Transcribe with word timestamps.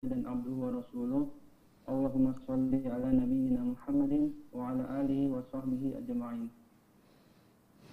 dan 0.00 0.24
abduhu 0.24 0.64
wa 0.64 0.70
rasuluh. 0.80 1.28
Allahumma 1.84 2.32
salli 2.48 2.88
ala 2.88 3.12
nabiyyina 3.12 3.60
Muhammadin 3.60 4.32
wa 4.48 4.72
ala 4.72 5.04
alihi 5.04 5.28
wa 5.28 5.44
sahbihi 5.52 6.00
ajma'in. 6.00 6.48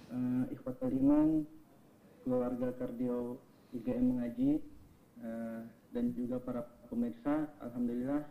Uh, 0.08 0.48
Ikhwatal 0.48 0.88
iman 0.88 1.44
keluarga 2.24 2.72
kardio 2.80 3.36
IGM 3.76 4.16
mengaji 4.16 4.64
uh, 5.20 5.68
dan 5.92 6.16
juga 6.16 6.40
para 6.40 6.64
pemirsa 6.88 7.52
Alhamdulillah 7.60 8.24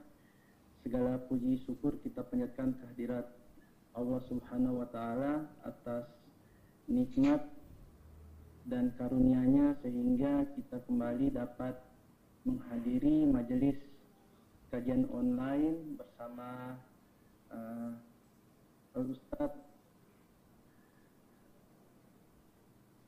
segala 0.82 1.22
puji 1.30 1.62
syukur 1.70 2.02
kita 2.02 2.26
panjatkan 2.26 2.74
kehadirat 2.82 3.30
Allah 3.94 4.22
subhanahu 4.26 4.82
wa 4.82 4.90
ta'ala 4.90 5.46
atas 5.62 6.10
nikmat 6.90 7.46
dan 8.66 8.90
karunia-Nya 8.98 9.78
sehingga 9.86 10.50
kita 10.58 10.82
kembali 10.90 11.38
dapat 11.38 11.87
menghadiri 12.48 13.28
majelis 13.28 13.76
kajian 14.72 15.04
online 15.12 16.00
bersama 16.00 16.80
uh, 17.52 17.92
Ustaz 18.96 19.52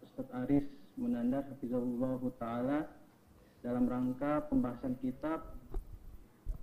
Ustaz 0.03 0.27
Aris 0.43 0.67
Munandar 0.99 1.47
Hafizahullah 1.47 2.19
Ta'ala 2.35 2.79
dalam 3.63 3.87
rangka 3.87 4.43
pembahasan 4.51 4.99
kitab 4.99 5.55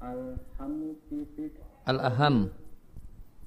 Al-Ham 0.04 1.01
Al-Aham. 1.88 2.52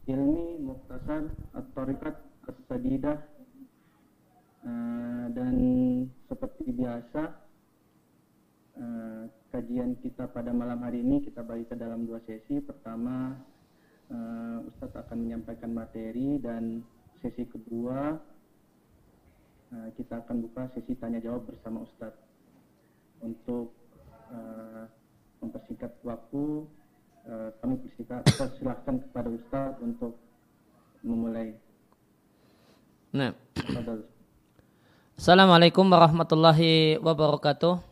Ilmi 0.09 0.57
Muktasar 0.65 1.29
At-Tariqat 1.53 2.17
As-Sadidah. 2.49 3.21
Uh, 4.59 5.31
dan 5.31 5.55
seperti 6.27 6.75
biasa 6.75 7.48
uh, 8.79 9.23
kajian 9.51 9.99
kita 9.99 10.31
pada 10.31 10.55
malam 10.55 10.79
hari 10.81 11.03
ini 11.03 11.21
kita 11.21 11.43
bagi 11.43 11.67
ke 11.67 11.75
dalam 11.75 12.07
dua 12.07 12.23
sesi. 12.23 12.63
Pertama, 12.63 13.35
uh, 14.09 14.57
Ustadz 14.65 14.95
akan 14.95 15.17
menyampaikan 15.19 15.71
materi 15.75 16.39
dan 16.39 16.81
sesi 17.19 17.43
kedua 17.43 18.15
uh, 19.75 19.89
kita 19.99 20.23
akan 20.23 20.47
buka 20.47 20.71
sesi 20.73 20.95
tanya 20.95 21.19
jawab 21.19 21.45
bersama 21.45 21.83
Ustadz 21.83 22.23
untuk 23.19 23.75
uh, 24.31 24.87
mempersingkat 25.43 25.91
waktu. 26.01 26.65
Uh, 27.29 27.51
kami 27.61 27.77
persilahkan 28.25 28.95
kepada 29.05 29.29
Ustadz 29.29 29.83
untuk 29.83 30.17
memulai. 31.03 31.53
Nah. 33.11 33.35
Assalamualaikum 35.19 35.83
warahmatullahi 35.83 36.95
wabarakatuh. 37.03 37.88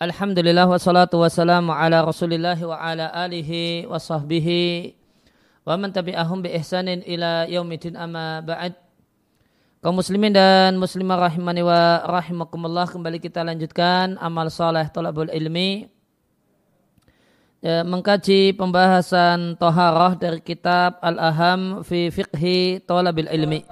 Alhamdulillah 0.00 0.64
wassalatu 0.64 1.20
wassalamu 1.20 1.76
ala 1.76 2.00
rasulillah 2.00 2.56
wa 2.64 2.72
ala 2.72 3.12
alihi 3.12 3.84
wa 3.84 4.00
sahbihi 4.00 4.96
wa 5.60 5.76
man 5.76 5.92
tabi'ahum 5.92 6.40
bi 6.40 6.56
ihsanin 6.56 7.04
ila 7.04 7.44
yaumidin 7.44 8.00
amma 8.00 8.40
ba'd. 8.40 8.80
Kaum 9.84 10.00
muslimin 10.00 10.32
dan 10.32 10.80
muslimah 10.80 11.28
rahimani 11.28 11.60
wa 11.60 12.00
rahimakumullah 12.16 12.88
kembali 12.88 13.20
kita 13.20 13.44
lanjutkan 13.44 14.16
amal 14.24 14.48
saleh 14.48 14.88
talabul 14.88 15.28
ilmi. 15.28 15.92
Ya, 17.60 17.84
mengkaji 17.84 18.56
pembahasan 18.56 19.60
toharah 19.60 20.16
dari 20.16 20.40
kitab 20.40 20.96
Al-Aham 21.04 21.84
fi 21.84 22.08
fiqhi 22.08 22.80
talabil 22.88 23.28
ilmi. 23.28 23.68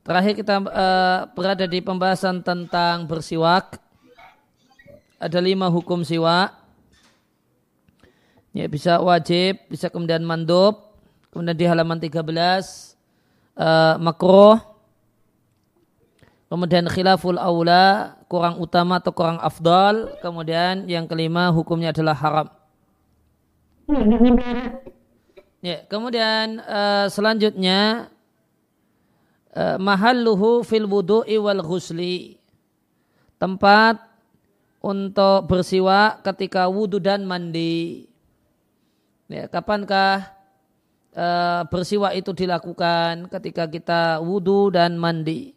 Terakhir 0.00 0.32
kita 0.32 0.64
uh, 0.64 1.28
berada 1.36 1.68
di 1.68 1.84
pembahasan 1.84 2.40
tentang 2.40 3.04
bersiwak 3.04 3.91
ada 5.22 5.38
lima 5.38 5.70
hukum 5.70 6.02
siwa. 6.02 6.50
Ya, 8.50 8.66
bisa 8.66 8.98
wajib, 8.98 9.62
bisa 9.70 9.86
kemudian 9.86 10.26
mandub. 10.26 10.98
Kemudian 11.30 11.56
di 11.56 11.64
halaman 11.64 11.96
13 12.02 12.20
uh, 13.56 13.96
makruh. 14.02 14.58
Kemudian 16.52 16.84
khilaful 16.84 17.40
aula, 17.40 18.20
kurang 18.28 18.60
utama 18.60 19.00
atau 19.00 19.14
kurang 19.16 19.40
afdal. 19.40 20.20
Kemudian 20.20 20.84
yang 20.84 21.08
kelima 21.08 21.48
hukumnya 21.48 21.96
adalah 21.96 22.18
haram. 22.18 22.48
Ya, 25.62 25.86
kemudian 25.88 26.60
uh, 26.66 27.06
selanjutnya 27.08 28.10
uh, 29.56 29.78
mahalluhu 29.80 30.60
fil 30.66 30.84
wudu'i 30.84 31.40
wal 31.40 31.64
ghusli. 31.64 32.36
Tempat 33.40 34.11
untuk 34.82 35.46
bersiwak 35.46 36.26
ketika 36.26 36.66
wudhu 36.66 36.98
dan 36.98 37.22
mandi. 37.22 38.10
Ya, 39.30 39.46
kapankah 39.46 40.34
e, 41.14 41.26
bersiwak 41.70 42.18
itu 42.18 42.34
dilakukan 42.34 43.30
ketika 43.30 43.70
kita 43.70 44.18
wudhu 44.18 44.74
dan 44.74 44.98
mandi? 44.98 45.54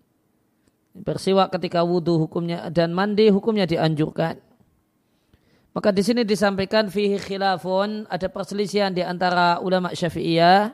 Bersiwak 0.95 1.51
ketika 1.51 1.83
wudhu 1.83 2.21
hukumnya 2.21 2.69
dan 2.69 2.93
mandi 2.93 3.27
hukumnya 3.33 3.65
dianjurkan. 3.67 4.39
Maka 5.75 5.91
di 5.91 6.07
sini 6.07 6.23
disampaikan 6.23 6.87
fihi 6.87 7.19
khilafun 7.19 8.07
ada 8.07 8.31
perselisihan 8.31 8.95
di 8.95 9.03
antara 9.03 9.59
ulama 9.59 9.91
Syafi'iyah. 9.91 10.71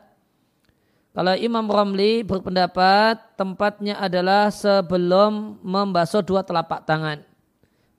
Kalau 1.12 1.34
Imam 1.36 1.66
Ramli 1.66 2.22
berpendapat 2.22 3.18
tempatnya 3.34 3.98
adalah 3.98 4.54
sebelum 4.54 5.58
membasuh 5.66 6.22
dua 6.22 6.46
telapak 6.46 6.86
tangan. 6.86 7.31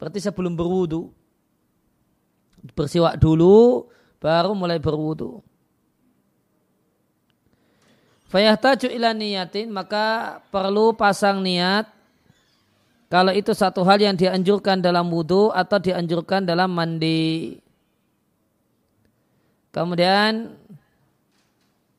Berarti 0.02 0.18
sebelum 0.18 0.58
berwudu. 0.58 1.14
Bersiwak 2.74 3.22
dulu, 3.22 3.86
baru 4.18 4.50
mulai 4.50 4.82
berwudu. 4.82 5.38
Fayahtaju 8.26 8.90
ila 8.90 9.14
niyatin, 9.14 9.70
maka 9.70 10.42
perlu 10.50 10.90
pasang 10.98 11.38
niat 11.38 11.86
kalau 13.12 13.30
itu 13.30 13.54
satu 13.54 13.86
hal 13.86 14.02
yang 14.02 14.18
dianjurkan 14.18 14.82
dalam 14.82 15.06
wudhu 15.06 15.54
atau 15.54 15.78
dianjurkan 15.78 16.48
dalam 16.48 16.72
mandi. 16.72 17.60
Kemudian 19.70 20.58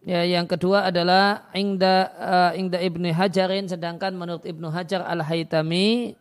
ya 0.03 0.27
yang 0.27 0.43
kedua 0.43 0.91
adalah 0.91 1.47
ingda 1.55 2.11
uh, 2.19 2.51
ingda 2.57 2.83
ibnu 2.83 3.13
Hajarin 3.15 3.71
sedangkan 3.71 4.11
menurut 4.11 4.43
ibnu 4.43 4.67
Hajar 4.67 5.07
al 5.07 5.23
Haytami 5.23 6.19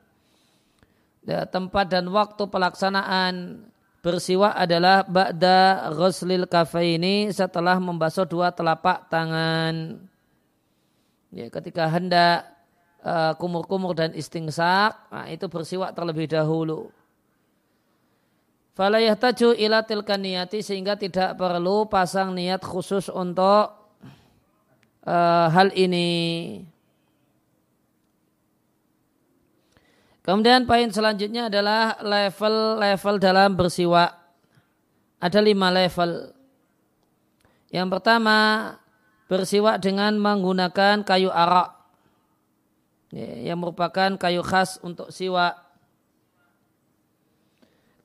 ya, 1.27 1.47
tempat 1.47 1.91
dan 1.91 2.07
waktu 2.11 2.43
pelaksanaan 2.47 3.67
bersiwak 4.03 4.55
adalah 4.59 5.07
ba'da 5.07 5.91
ghuslil 5.95 6.51
kafaini 6.51 7.31
setelah 7.31 7.79
membasuh 7.79 8.27
dua 8.27 8.51
telapak 8.51 9.07
tangan. 9.07 10.03
Ya, 11.33 11.49
ketika 11.49 11.89
hendak 11.89 12.45
uh, 13.01 13.33
kumur-kumur 13.39 13.97
dan 13.97 14.13
istingsak, 14.13 14.93
nah 15.09 15.27
itu 15.31 15.47
bersiwak 15.49 15.95
terlebih 15.97 16.29
dahulu. 16.29 16.93
Fala 18.73 18.99
yahtaju 19.05 19.53
ila 19.53 19.85
tilkan 19.85 20.25
niyati 20.25 20.65
sehingga 20.65 20.97
tidak 20.97 21.37
perlu 21.37 21.85
pasang 21.93 22.33
niat 22.33 22.65
khusus 22.65 23.13
untuk 23.13 23.69
uh, 25.05 25.47
hal 25.53 25.71
ini. 25.77 26.61
Kemudian 30.23 30.71
poin 30.71 30.87
selanjutnya 30.87 31.51
adalah 31.51 31.99
level-level 31.99 33.15
dalam 33.19 33.59
bersiwak. 33.59 34.15
Ada 35.19 35.43
lima 35.43 35.67
level. 35.75 36.31
Yang 37.75 37.89
pertama, 37.99 38.39
bersiwak 39.27 39.83
dengan 39.83 40.15
menggunakan 40.23 41.03
kayu 41.03 41.27
arak. 41.35 41.75
Ya, 43.11 43.51
yang 43.51 43.59
merupakan 43.59 44.15
kayu 44.15 44.47
khas 44.47 44.79
untuk 44.87 45.11
siwak. 45.11 45.59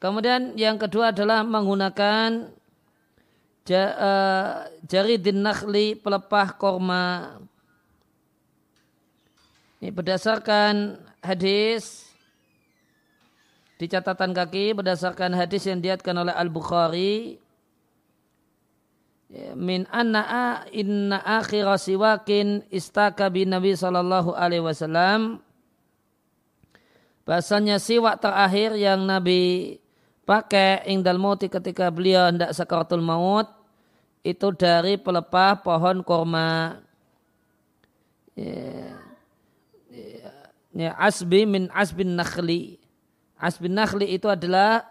Kemudian 0.02 0.58
yang 0.58 0.82
kedua 0.82 1.14
adalah 1.14 1.46
menggunakan 1.46 2.50
uh, 3.76 4.54
jari 4.86 5.22
dinakli 5.22 5.94
pelepah 5.98 6.48
korma. 6.58 7.38
Ini 9.78 9.94
berdasarkan 9.94 10.98
hadis 11.22 12.07
di 13.78 13.86
catatan 13.86 14.34
kaki 14.34 14.74
berdasarkan 14.74 15.38
hadis 15.38 15.70
yang 15.70 15.78
diatkan 15.78 16.18
oleh 16.18 16.34
Al-Bukhari 16.34 17.38
ya, 19.30 19.54
min 19.54 19.86
anna 19.94 20.66
inna 20.74 21.22
akhir 21.22 21.70
siwakin 21.78 22.66
istaka 22.74 23.30
bin 23.30 23.54
Nabi 23.54 23.78
sallallahu 23.78 24.34
alaihi 24.34 24.66
wasallam. 24.66 25.46
Bahasanya 27.28 27.78
siwak 27.78 28.24
terakhir 28.24 28.74
yang 28.80 29.06
Nabi 29.06 29.78
pakai 30.26 30.88
ingdal 30.90 31.22
mauti 31.22 31.52
ketika 31.52 31.94
beliau 31.94 32.34
hendak 32.34 32.56
sakaratul 32.58 33.04
maut 33.04 33.46
itu 34.26 34.48
dari 34.58 34.98
pelepah 34.98 35.62
pohon 35.62 36.02
korma. 36.02 36.82
Ya, 38.38 38.96
ya, 39.92 40.30
ya 40.72 40.92
asbi 40.98 41.46
min 41.46 41.70
asbin 41.74 42.16
nakhli 42.16 42.77
Asbin 43.38 43.78
nakhli 43.78 44.18
itu 44.18 44.26
adalah 44.26 44.82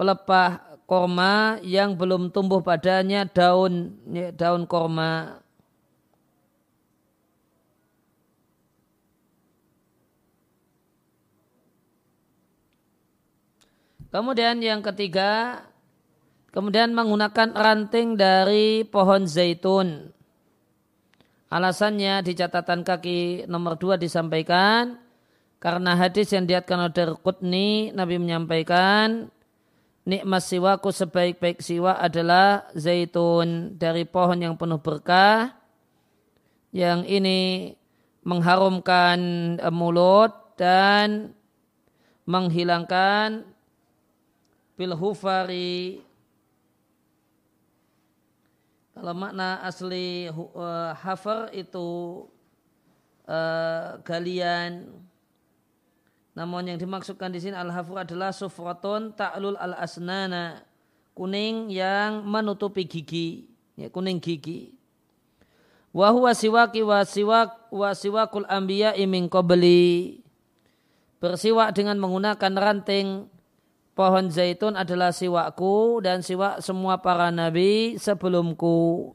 pelepah 0.00 0.80
korma 0.88 1.60
yang 1.60 1.92
belum 1.96 2.32
tumbuh 2.32 2.64
padanya 2.64 3.28
daun 3.28 3.96
ya, 4.08 4.32
daun 4.32 4.64
korma. 4.64 5.40
Kemudian 14.12 14.60
yang 14.60 14.84
ketiga, 14.84 15.64
kemudian 16.52 16.92
menggunakan 16.92 17.56
ranting 17.56 18.20
dari 18.20 18.84
pohon 18.84 19.24
zaitun. 19.24 20.12
Alasannya 21.48 22.20
di 22.20 22.32
catatan 22.36 22.84
kaki 22.84 23.48
nomor 23.48 23.80
dua 23.80 23.96
disampaikan, 23.96 25.00
karena 25.62 25.94
hadis 25.94 26.34
yang 26.34 26.42
diatkan 26.42 26.90
oleh 26.90 27.14
Qutni, 27.22 27.94
Nabi 27.94 28.18
menyampaikan, 28.18 29.30
nikmat 30.02 30.42
siwaku 30.42 30.90
sebaik-baik 30.90 31.62
siwa 31.62 32.02
adalah 32.02 32.66
zaitun 32.74 33.78
dari 33.78 34.02
pohon 34.02 34.42
yang 34.42 34.58
penuh 34.58 34.82
berkah, 34.82 35.54
yang 36.74 37.06
ini 37.06 37.70
mengharumkan 38.26 39.22
mulut 39.70 40.34
dan 40.58 41.30
menghilangkan 42.26 43.46
bil 44.74 44.98
hufari. 44.98 46.02
Kalau 48.98 49.14
makna 49.14 49.62
asli 49.62 50.26
uh, 50.26 50.90
hafar 50.98 51.54
itu 51.54 52.26
uh, 53.30 54.02
galian 54.02 54.90
namun 56.32 56.64
yang 56.64 56.80
dimaksudkan 56.80 57.28
di 57.28 57.44
sini 57.44 57.52
al-hafur 57.52 58.00
adalah 58.00 58.32
sufratun 58.32 59.12
ta'lul 59.12 59.60
al-asnana. 59.60 60.64
Kuning 61.12 61.68
yang 61.68 62.24
menutupi 62.24 62.88
gigi. 62.88 63.44
Ya, 63.76 63.92
kuning 63.92 64.16
gigi. 64.16 64.72
Wa 65.92 66.08
huwa 66.08 66.32
siwaki 66.32 66.80
wa 66.80 67.04
siwak 67.04 67.68
wa 67.68 67.92
siwakul 67.92 68.48
anbiya 68.48 68.96
min 69.04 69.28
qabli. 69.28 70.24
Bersiwak 71.20 71.76
dengan 71.76 72.00
menggunakan 72.00 72.52
ranting. 72.56 73.28
Pohon 73.92 74.32
zaitun 74.32 74.72
adalah 74.72 75.12
siwakku 75.12 76.00
dan 76.00 76.24
siwak 76.24 76.64
semua 76.64 77.04
para 77.04 77.28
nabi 77.28 78.00
sebelumku. 78.00 79.12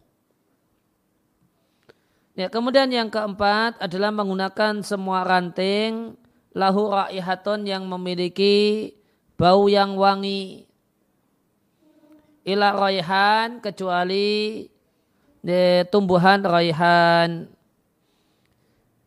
Ya, 2.38 2.54
kemudian 2.54 2.94
yang 2.94 3.10
keempat 3.10 3.81
adalah 3.81 4.14
menggunakan 4.14 4.86
semua 4.86 5.25
ranting 5.25 6.14
lahu 6.57 6.89
raihatun 6.89 7.69
yang 7.69 7.86
memiliki 7.86 8.89
bau 9.38 9.69
yang 9.69 9.94
wangi. 9.94 10.65
Ila 12.48 12.74
raihan 12.74 13.62
kecuali 13.62 14.65
ya, 15.45 15.86
tumbuhan 15.86 16.42
raihan. 16.42 17.45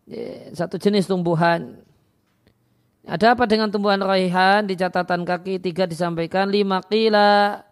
Ya, 0.06 0.54
satu 0.54 0.78
jenis 0.78 1.10
tumbuhan. 1.10 1.82
Ada 3.02 3.34
apa 3.34 3.48
dengan 3.50 3.72
tumbuhan 3.72 3.98
raihan 3.98 4.62
di 4.62 4.78
catatan 4.78 5.26
kaki 5.26 5.58
tiga 5.58 5.88
disampaikan 5.88 6.46
lima 6.52 6.84
kila 6.84 7.64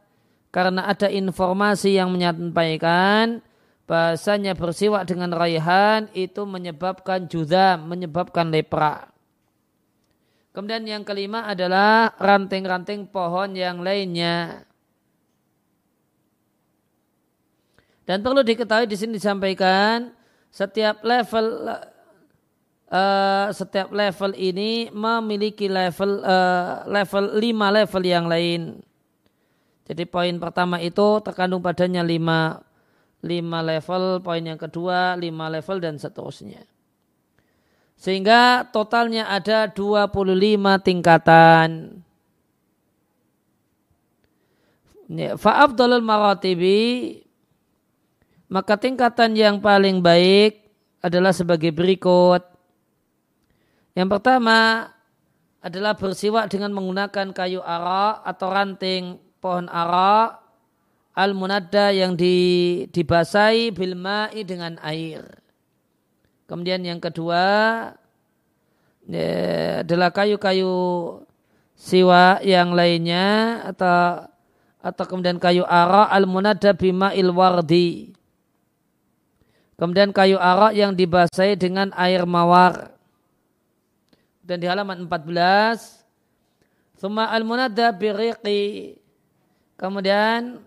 karena 0.49 0.89
ada 0.89 1.13
informasi 1.13 2.01
yang 2.01 2.11
menyampaikan 2.11 3.45
bahasanya 3.85 4.57
bersiwak 4.57 5.05
dengan 5.05 5.37
raihan 5.37 6.09
itu 6.17 6.49
menyebabkan 6.49 7.29
judam, 7.29 7.89
menyebabkan 7.89 8.49
lepra. 8.49 9.18
Kemudian 10.59 10.83
yang 10.91 11.07
kelima 11.07 11.47
adalah 11.47 12.19
ranting-ranting 12.19 13.07
pohon 13.07 13.55
yang 13.55 13.79
lainnya. 13.79 14.67
Dan 18.03 18.27
perlu 18.27 18.43
diketahui 18.43 18.91
di 18.91 18.99
sini 18.99 19.23
disampaikan 19.23 20.11
setiap 20.51 21.07
level 21.07 21.79
uh, 22.91 23.47
setiap 23.55 23.95
level 23.95 24.35
ini 24.35 24.91
memiliki 24.91 25.71
level 25.71 26.27
uh, 26.27 26.83
level 26.91 27.39
5 27.39 27.79
level 27.79 28.03
yang 28.03 28.27
lain. 28.27 28.83
Jadi 29.87 30.11
poin 30.11 30.43
pertama 30.43 30.83
itu 30.83 31.23
terkandung 31.23 31.63
padanya 31.63 32.03
5 32.03 33.23
5 33.23 33.71
level, 33.71 34.03
poin 34.27 34.43
yang 34.43 34.59
kedua 34.59 35.15
5 35.15 35.23
level 35.23 35.79
dan 35.79 36.03
seterusnya. 36.03 36.67
Sehingga 37.99 38.63
totalnya 38.71 39.27
ada 39.27 39.67
25 39.67 40.15
tingkatan. 40.87 41.99
Fa'abdalul 45.41 46.05
maratibi 46.05 47.17
maka 48.49 48.81
tingkatan 48.81 49.37
yang 49.37 49.61
paling 49.61 50.01
baik 50.01 50.65
adalah 51.05 51.37
sebagai 51.37 51.69
berikut. 51.69 52.41
Yang 53.93 54.09
pertama 54.09 54.89
adalah 55.61 55.93
bersiwak 55.99 56.49
dengan 56.49 56.73
menggunakan 56.73 57.35
kayu 57.37 57.61
ara 57.61 58.25
atau 58.25 58.49
ranting 58.49 59.21
pohon 59.43 59.69
ara 59.69 60.41
al-munadda 61.13 61.93
yang 61.93 62.15
di, 62.15 62.87
dibasahi 62.89 63.75
bilma'i 63.75 64.47
dengan 64.47 64.79
air. 64.81 65.48
Kemudian 66.49 66.81
yang 66.81 66.97
kedua 66.97 67.45
ya, 69.05 69.29
adalah 69.85 70.09
kayu-kayu 70.09 70.73
siwa 71.77 72.41
yang 72.41 72.73
lainnya 72.73 73.61
atau 73.69 74.27
atau 74.81 75.05
kemudian 75.05 75.37
kayu 75.37 75.69
ara 75.69 76.09
al-munadda 76.09 76.73
bima'il 76.73 77.29
wardi. 77.29 78.17
Kemudian 79.77 80.11
kayu 80.11 80.41
ara 80.41 80.75
yang 80.75 80.97
dibasahi 80.97 81.55
dengan 81.55 81.93
air 81.95 82.25
mawar. 82.25 82.97
Dan 84.43 84.65
di 84.65 84.67
halaman 84.67 85.05
14 85.07 85.99
Thumma 86.99 87.31
al-munadda 87.31 87.95
biriqi. 87.95 88.99
Kemudian 89.79 90.59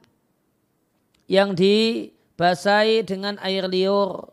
yang 1.28 1.52
dibasahi 1.52 3.04
dengan 3.04 3.36
air 3.44 3.68
liur 3.68 4.31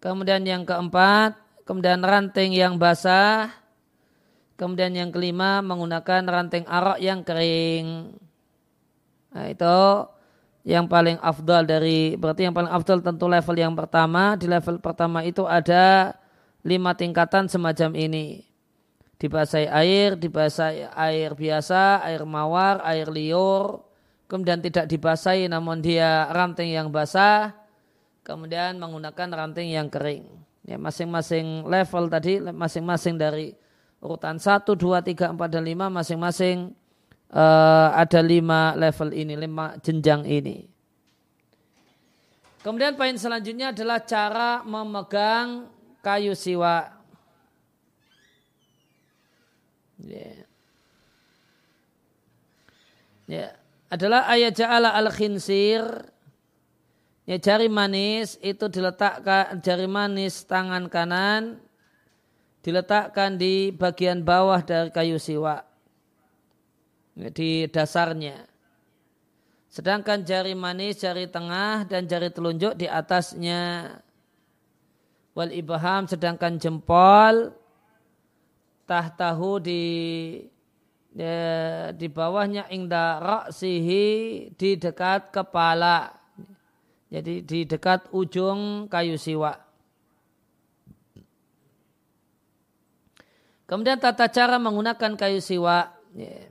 kemudian 0.00 0.42
yang 0.42 0.64
keempat 0.64 1.38
kemudian 1.70 2.02
ranting 2.02 2.50
yang 2.50 2.82
basah. 2.82 3.54
Kemudian 4.58 4.90
yang 4.92 5.14
kelima 5.14 5.62
menggunakan 5.62 6.26
ranting 6.26 6.66
arak 6.66 6.98
yang 6.98 7.22
kering. 7.22 8.12
Nah 9.30 9.46
itu 9.46 9.78
yang 10.66 10.84
paling 10.84 11.16
afdal 11.22 11.64
dari 11.64 12.12
berarti 12.18 12.44
yang 12.44 12.52
paling 12.52 12.68
afdal 12.68 13.00
tentu 13.00 13.30
level 13.30 13.56
yang 13.56 13.72
pertama. 13.72 14.34
Di 14.34 14.50
level 14.50 14.82
pertama 14.82 15.24
itu 15.24 15.46
ada 15.46 16.12
lima 16.66 16.92
tingkatan 16.92 17.48
semacam 17.48 17.96
ini. 17.96 18.44
Dibasahi 19.16 19.68
air, 19.70 20.18
dibasahi 20.18 20.92
air 20.92 21.32
biasa, 21.32 22.04
air 22.04 22.24
mawar, 22.24 22.84
air 22.84 23.08
liur, 23.08 23.84
kemudian 24.28 24.60
tidak 24.60 24.88
dibasahi 24.88 25.48
namun 25.48 25.80
dia 25.84 26.28
ranting 26.32 26.72
yang 26.72 26.88
basah, 26.88 27.52
kemudian 28.22 28.76
menggunakan 28.76 29.28
ranting 29.32 29.74
yang 29.74 29.88
kering. 29.88 30.26
Ya, 30.64 30.76
masing-masing 30.76 31.64
level 31.66 32.06
tadi, 32.12 32.38
masing-masing 32.40 33.16
dari 33.16 33.56
urutan 34.00 34.36
1, 34.36 34.76
2, 34.76 35.00
3, 35.02 35.34
4, 35.34 35.54
dan 35.54 35.62
5, 35.64 35.88
masing-masing 35.88 36.56
uh, 37.32 37.88
ada 37.94 38.20
lima 38.20 38.74
level 38.76 39.10
ini, 39.14 39.34
lima 39.38 39.78
jenjang 39.80 40.26
ini. 40.26 40.66
Kemudian 42.60 42.92
poin 42.92 43.16
selanjutnya 43.16 43.72
adalah 43.72 44.04
cara 44.04 44.60
memegang 44.68 45.64
kayu 46.04 46.36
siwa. 46.36 46.92
Ya. 50.04 50.44
Ya. 53.24 53.48
Adalah 53.88 54.28
ayat 54.28 54.60
ja'ala 54.60 54.92
al-khinsir. 54.92 55.82
Ya, 57.30 57.38
jari 57.38 57.70
manis 57.70 58.42
itu 58.42 58.66
diletakkan, 58.66 59.62
jari 59.62 59.86
manis 59.86 60.42
tangan 60.50 60.90
kanan 60.90 61.62
diletakkan 62.66 63.38
di 63.38 63.70
bagian 63.70 64.26
bawah 64.26 64.58
dari 64.66 64.90
kayu 64.90 65.14
siwa. 65.14 65.62
Ya, 67.14 67.30
di 67.30 67.70
dasarnya. 67.70 68.50
Sedangkan 69.70 70.26
jari 70.26 70.58
manis, 70.58 70.98
jari 70.98 71.30
tengah, 71.30 71.86
dan 71.86 72.10
jari 72.10 72.34
telunjuk 72.34 72.74
di 72.74 72.90
atasnya 72.90 73.94
wal 75.30 75.54
ibham 75.54 76.10
sedangkan 76.10 76.58
jempol 76.58 77.54
tahtahu 78.90 79.62
di 79.62 79.82
ya, 81.14 81.94
di 81.94 82.10
bawahnya 82.10 82.66
ingda 82.74 83.22
ra'sihi 83.22 84.50
di 84.58 84.74
dekat 84.74 85.30
kepala 85.30 86.19
jadi 87.10 87.34
di 87.42 87.58
dekat 87.66 88.08
ujung 88.14 88.86
kayu 88.86 89.18
siwa 89.18 89.58
kemudian 93.66 93.98
tata 93.98 94.30
cara 94.30 94.56
menggunakan 94.62 95.18
kayu 95.18 95.42
siwa 95.42 95.90
ya. 96.14 96.48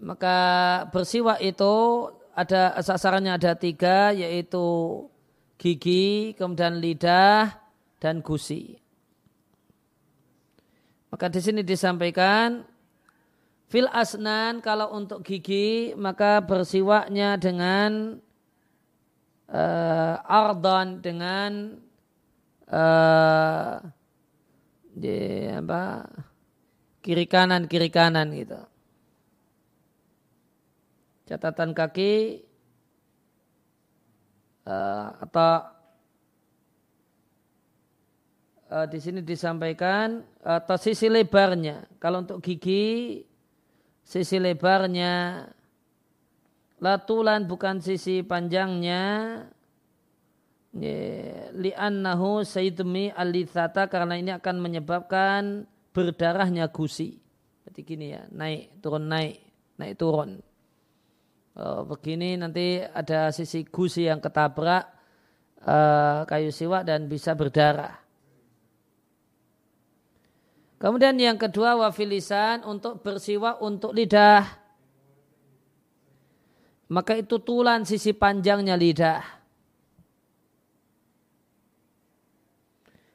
maka 0.00 0.36
bersiwak 0.92 1.40
itu 1.40 1.74
ada 2.36 2.80
sasarannya 2.80 3.36
ada 3.36 3.52
tiga 3.58 4.16
yaitu 4.16 5.04
gigi, 5.60 6.32
kemudian 6.40 6.80
lidah 6.80 7.52
dan 8.00 8.24
gusi. 8.24 8.80
Maka 11.12 11.28
di 11.28 11.40
sini 11.44 11.60
disampaikan 11.60 12.64
fil 13.68 13.90
asnan 13.92 14.64
kalau 14.64 14.88
untuk 14.96 15.20
gigi 15.20 15.92
maka 16.00 16.40
bersiwaknya 16.40 17.36
dengan 17.36 18.22
uh, 19.50 20.14
ardon 20.24 21.02
dengan 21.02 21.74
uh, 22.70 23.82
di 24.90 25.46
apa 25.46 26.06
kiri 27.02 27.26
kanan 27.26 27.66
kiri 27.66 27.90
kanan 27.90 28.30
gitu. 28.34 28.58
Catatan 31.30 31.70
kaki 31.70 32.42
uh, 34.66 35.14
atau 35.22 35.62
uh, 38.74 38.86
di 38.90 38.98
sini 38.98 39.22
disampaikan 39.22 40.26
atau 40.42 40.74
sisi 40.74 41.06
lebarnya. 41.06 41.86
Kalau 42.02 42.26
untuk 42.26 42.42
gigi 42.42 43.22
sisi 44.02 44.42
lebarnya 44.42 45.46
latulan 46.80 47.44
bukan 47.44 47.78
sisi 47.84 48.24
panjangnya 48.24 49.02
li'annahu 51.54 52.46
sayyidumi 52.46 53.12
alithata 53.12 53.90
karena 53.90 54.16
ini 54.16 54.30
akan 54.32 54.56
menyebabkan 54.58 55.68
berdarahnya 55.90 56.70
gusi. 56.70 57.18
Berarti 57.66 57.80
gini 57.84 58.14
ya, 58.14 58.24
naik, 58.30 58.80
turun, 58.80 59.04
naik, 59.10 59.42
naik, 59.76 59.94
turun. 59.98 60.40
Oh, 61.58 61.82
begini 61.84 62.38
nanti 62.38 62.80
ada 62.80 63.34
sisi 63.34 63.66
gusi 63.66 64.06
yang 64.06 64.22
ketabrak 64.22 64.86
uh, 65.66 66.22
kayu 66.24 66.54
siwak 66.54 66.86
dan 66.86 67.10
bisa 67.10 67.34
berdarah. 67.34 67.98
Kemudian 70.80 71.18
yang 71.20 71.36
kedua 71.36 71.76
wafilisan 71.76 72.64
untuk 72.64 73.04
bersiwak 73.04 73.60
untuk 73.60 73.92
lidah. 73.92 74.59
Maka 76.90 77.14
itu 77.14 77.38
tulan 77.38 77.86
sisi 77.86 78.10
panjangnya 78.10 78.74
lidah. 78.74 79.22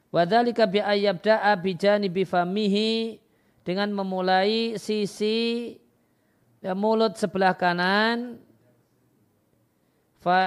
Wadhalika 0.08 0.64
bi 0.64 0.80
ayyabda'a 0.80 1.52
bijani 1.60 2.08
bifamihi 2.08 3.20
dengan 3.68 3.92
memulai 3.92 4.80
sisi 4.80 5.76
ya, 6.64 6.72
mulut 6.72 7.20
sebelah 7.20 7.52
kanan. 7.52 8.40
Fa 10.24 10.40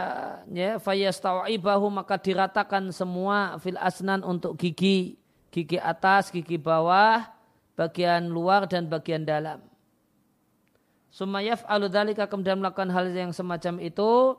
ya 0.50 0.82
fayastawibahu 0.82 1.86
maka 1.94 2.18
diratakan 2.18 2.90
semua 2.90 3.62
fil 3.62 3.78
asnan 3.78 4.26
untuk 4.26 4.58
gigi. 4.58 5.22
Gigi 5.54 5.78
atas 5.78 6.34
gigi 6.34 6.58
bawah 6.58 7.30
bagian 7.78 8.26
luar 8.26 8.66
dan 8.66 8.90
bagian 8.90 9.22
dalam 9.22 9.69
Sumayaf 11.10 11.66
aludalika 11.66 12.30
kemudian 12.30 12.62
melakukan 12.62 12.94
hal 12.94 13.10
yang 13.10 13.34
semacam 13.34 13.82
itu 13.82 14.38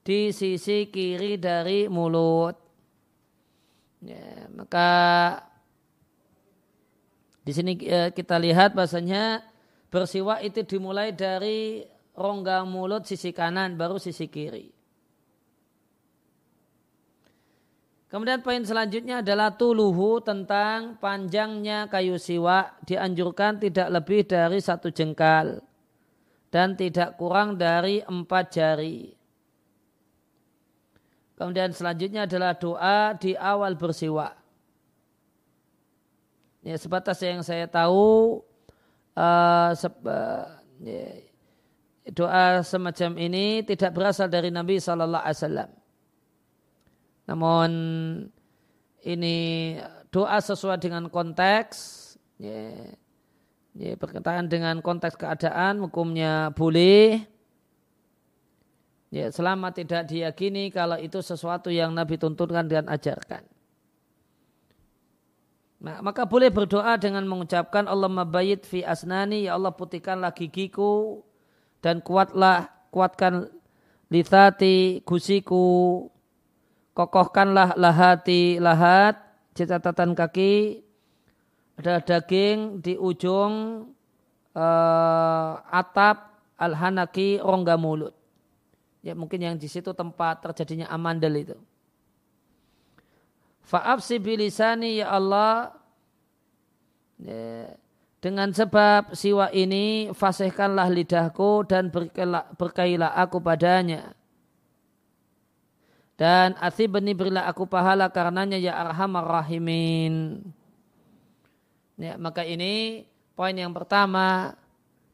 di 0.00 0.32
sisi 0.32 0.88
kiri 0.88 1.36
dari 1.36 1.84
mulut. 1.84 2.56
Ya, 4.00 4.48
maka 4.56 4.90
di 7.44 7.52
sini 7.52 7.76
eh, 7.84 8.08
kita 8.14 8.40
lihat 8.40 8.72
bahasanya 8.72 9.44
Bersiwak 9.88 10.44
itu 10.44 10.60
dimulai 10.68 11.16
dari 11.16 11.80
rongga 12.12 12.68
mulut 12.68 13.08
sisi 13.08 13.32
kanan 13.32 13.80
baru 13.80 13.96
sisi 13.96 14.28
kiri. 14.28 14.68
Kemudian 18.08 18.40
poin 18.40 18.64
selanjutnya 18.64 19.20
adalah 19.20 19.52
tuluhu 19.52 20.20
tentang 20.24 20.96
panjangnya 20.96 21.92
kayu 21.92 22.16
siwak 22.16 22.80
dianjurkan 22.88 23.60
tidak 23.60 23.88
lebih 23.92 24.24
dari 24.24 24.64
satu 24.64 24.88
jengkal 24.88 25.60
dan 26.48 26.76
tidak 26.76 27.20
kurang 27.20 27.60
dari 27.60 28.00
empat 28.04 28.44
jari. 28.52 29.12
Kemudian 31.38 31.70
selanjutnya 31.70 32.26
adalah 32.26 32.58
doa 32.58 33.14
di 33.14 33.38
awal 33.38 33.78
bersiwak. 33.78 34.34
Ya, 36.66 36.74
sebatas 36.74 37.22
yang 37.22 37.46
saya 37.46 37.70
tahu 37.70 38.42
uh, 39.14 39.70
doa 42.10 42.44
semacam 42.66 43.10
ini 43.22 43.62
tidak 43.62 43.94
berasal 43.94 44.26
dari 44.26 44.50
Nabi 44.50 44.82
Sallallahu 44.82 45.22
Alaihi 45.22 45.38
Wasallam. 45.38 45.70
Namun 47.28 47.70
ini 49.06 49.36
doa 50.10 50.42
sesuai 50.42 50.82
dengan 50.82 51.06
konteks, 51.06 51.76
ya, 52.40 52.90
ya, 53.78 53.94
berkaitan 53.94 54.50
dengan 54.50 54.82
konteks 54.82 55.14
keadaan, 55.14 55.78
hukumnya 55.86 56.50
boleh. 56.52 57.22
Ya, 59.08 59.32
selama 59.32 59.72
tidak 59.72 60.10
diyakini 60.10 60.68
kalau 60.68 61.00
itu 61.00 61.24
sesuatu 61.24 61.72
yang 61.72 61.96
Nabi 61.96 62.20
tuntunkan 62.20 62.68
dan 62.68 62.84
ajarkan. 62.90 63.40
Nah, 65.78 66.02
maka 66.02 66.26
boleh 66.26 66.50
berdoa 66.50 66.98
dengan 66.98 67.22
mengucapkan 67.24 67.86
Allah 67.86 68.10
mabayit 68.10 68.66
fi 68.66 68.82
asnani, 68.82 69.46
ya 69.46 69.54
Allah 69.54 69.70
putihkanlah 69.70 70.34
gigiku 70.34 71.22
dan 71.78 72.02
kuatlah, 72.02 72.66
kuatkan 72.90 73.46
lithati 74.10 75.06
gusiku, 75.06 76.10
kokohkanlah 76.98 77.78
lahati 77.78 78.58
lahat, 78.58 79.22
catatan 79.54 80.18
kaki, 80.18 80.82
ada 81.78 82.02
daging 82.02 82.82
di 82.82 82.98
ujung 82.98 83.86
uh, 84.50 85.52
atap 85.70 86.34
al-hanaki 86.58 87.38
rongga 87.38 87.78
mulut. 87.78 88.10
Ya 88.98 89.14
mungkin 89.14 89.38
yang 89.38 89.54
di 89.54 89.70
situ 89.70 89.94
tempat 89.94 90.42
terjadinya 90.42 90.90
amandel 90.90 91.38
itu. 91.38 91.56
Fa'afsi 93.62 94.18
bilisani 94.18 94.98
ya 94.98 95.14
Allah 95.14 95.70
ya, 97.22 97.70
dengan 98.18 98.50
sebab 98.50 99.14
siwa 99.14 99.46
ini 99.54 100.10
fasihkanlah 100.10 100.90
lidahku 100.90 101.62
dan 101.62 101.94
berkailah 102.58 103.14
aku 103.14 103.38
padanya. 103.38 104.18
Dan 106.18 106.58
athibni 106.58 107.14
berilah 107.14 107.46
aku 107.46 107.70
pahala 107.70 108.10
karenanya 108.10 108.58
ya 108.58 108.74
arhamar 108.74 109.46
rahimin. 109.46 110.42
Ya, 111.98 112.14
maka 112.14 112.46
ini 112.46 113.02
poin 113.34 113.58
yang 113.58 113.74
pertama 113.74 114.54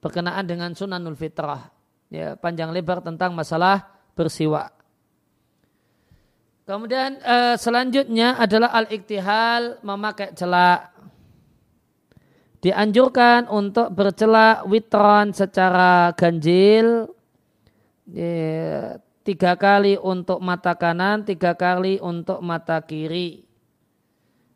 berkenaan 0.04 0.44
dengan 0.44 0.76
sunanul 0.76 1.16
fitrah. 1.16 1.72
Ya, 2.12 2.36
panjang 2.36 2.76
lebar 2.76 3.00
tentang 3.00 3.32
masalah 3.32 3.88
bersiwak. 4.12 4.70
Kemudian 6.64 7.20
uh, 7.20 7.56
selanjutnya 7.60 8.36
adalah 8.40 8.72
al-iktihal 8.72 9.80
memakai 9.84 10.32
celak. 10.36 10.92
Dianjurkan 12.64 13.52
untuk 13.52 13.92
bercelak 13.92 14.64
witron 14.64 15.36
secara 15.36 16.16
ganjil 16.16 17.12
ya, 18.08 18.96
tiga 19.20 19.60
kali 19.60 20.00
untuk 20.00 20.40
mata 20.40 20.72
kanan, 20.72 21.28
tiga 21.28 21.52
kali 21.52 22.00
untuk 22.00 22.40
mata 22.40 22.80
kiri. 22.80 23.44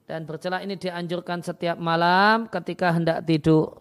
Dan 0.09 0.25
bercelak 0.25 0.65
ini 0.65 0.81
dianjurkan 0.81 1.45
setiap 1.45 1.77
malam 1.77 2.49
ketika 2.49 2.97
hendak 2.97 3.29
tidur. 3.29 3.77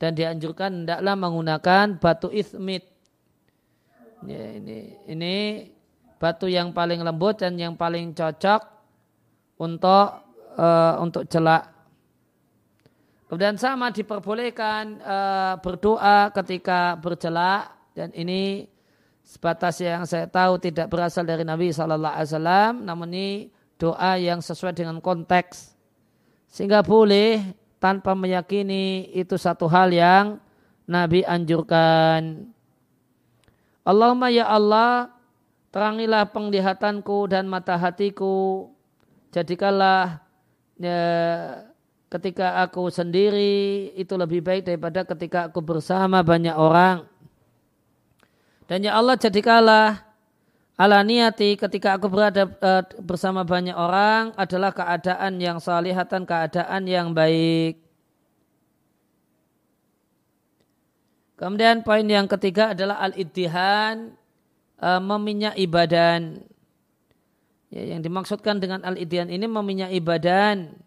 Dan 0.00 0.16
dianjurkan 0.16 0.82
hendaklah 0.82 1.12
menggunakan 1.12 2.00
batu 2.00 2.32
ismit. 2.32 2.88
Ya, 4.24 4.56
ini 4.56 4.96
ini 5.04 5.34
batu 6.16 6.48
yang 6.48 6.72
paling 6.72 7.04
lembut 7.04 7.44
dan 7.44 7.60
yang 7.60 7.76
paling 7.76 8.16
cocok 8.16 8.64
untuk 9.60 10.24
uh, 10.56 10.96
untuk 11.04 11.28
celak. 11.28 11.68
Kemudian 13.28 13.60
sama 13.60 13.92
diperbolehkan 13.92 15.04
uh, 15.04 15.54
berdoa 15.60 16.32
ketika 16.32 16.96
bercelak 16.96 17.68
dan 17.92 18.08
ini 18.16 18.72
sebatas 19.20 19.84
yang 19.84 20.08
saya 20.08 20.24
tahu 20.26 20.56
tidak 20.56 20.88
berasal 20.88 21.28
dari 21.28 21.44
Nabi 21.44 21.70
Shallallahu 21.70 22.16
Alaihi 22.16 22.28
Wasallam, 22.32 22.72
namun 22.88 23.08
ini 23.12 23.59
doa 23.80 24.20
yang 24.20 24.44
sesuai 24.44 24.76
dengan 24.76 25.00
konteks 25.00 25.72
sehingga 26.52 26.84
boleh 26.84 27.56
tanpa 27.80 28.12
meyakini 28.12 29.08
itu 29.16 29.40
satu 29.40 29.64
hal 29.64 29.88
yang 29.88 30.36
Nabi 30.84 31.24
anjurkan. 31.24 32.52
Allahumma 33.80 34.28
ya 34.28 34.44
Allah 34.44 35.08
Terangilah 35.70 36.26
penglihatanku 36.26 37.30
dan 37.30 37.46
mata 37.46 37.78
hatiku. 37.78 38.66
Jadikanlah 39.30 40.18
ya, 40.74 40.98
ketika 42.10 42.58
aku 42.66 42.90
sendiri 42.90 43.94
itu 43.94 44.10
lebih 44.18 44.42
baik 44.42 44.66
daripada 44.66 45.06
ketika 45.06 45.46
aku 45.46 45.62
bersama 45.62 46.26
banyak 46.26 46.58
orang. 46.58 47.06
Dan 48.66 48.82
ya 48.82 48.98
Allah 48.98 49.14
jadikanlah 49.14 50.02
ala 50.80 51.04
niati 51.04 51.60
ketika 51.60 52.00
aku 52.00 52.08
berada 52.08 52.48
uh, 52.48 52.80
bersama 53.04 53.44
banyak 53.44 53.76
orang 53.76 54.32
adalah 54.40 54.72
keadaan 54.72 55.36
yang 55.36 55.60
salihatan, 55.60 56.24
keadaan 56.24 56.88
yang 56.88 57.12
baik. 57.12 57.84
Kemudian 61.36 61.84
poin 61.84 62.04
yang 62.08 62.24
ketiga 62.24 62.72
adalah 62.72 62.96
al-iddihan, 63.04 64.16
uh, 64.80 65.00
meminyak 65.04 65.60
ibadan. 65.60 66.48
Ya, 67.68 67.92
yang 67.96 68.00
dimaksudkan 68.00 68.56
dengan 68.56 68.80
al-iddihan 68.80 69.28
ini 69.28 69.44
meminyak 69.44 69.92
ibadan. 69.92 70.80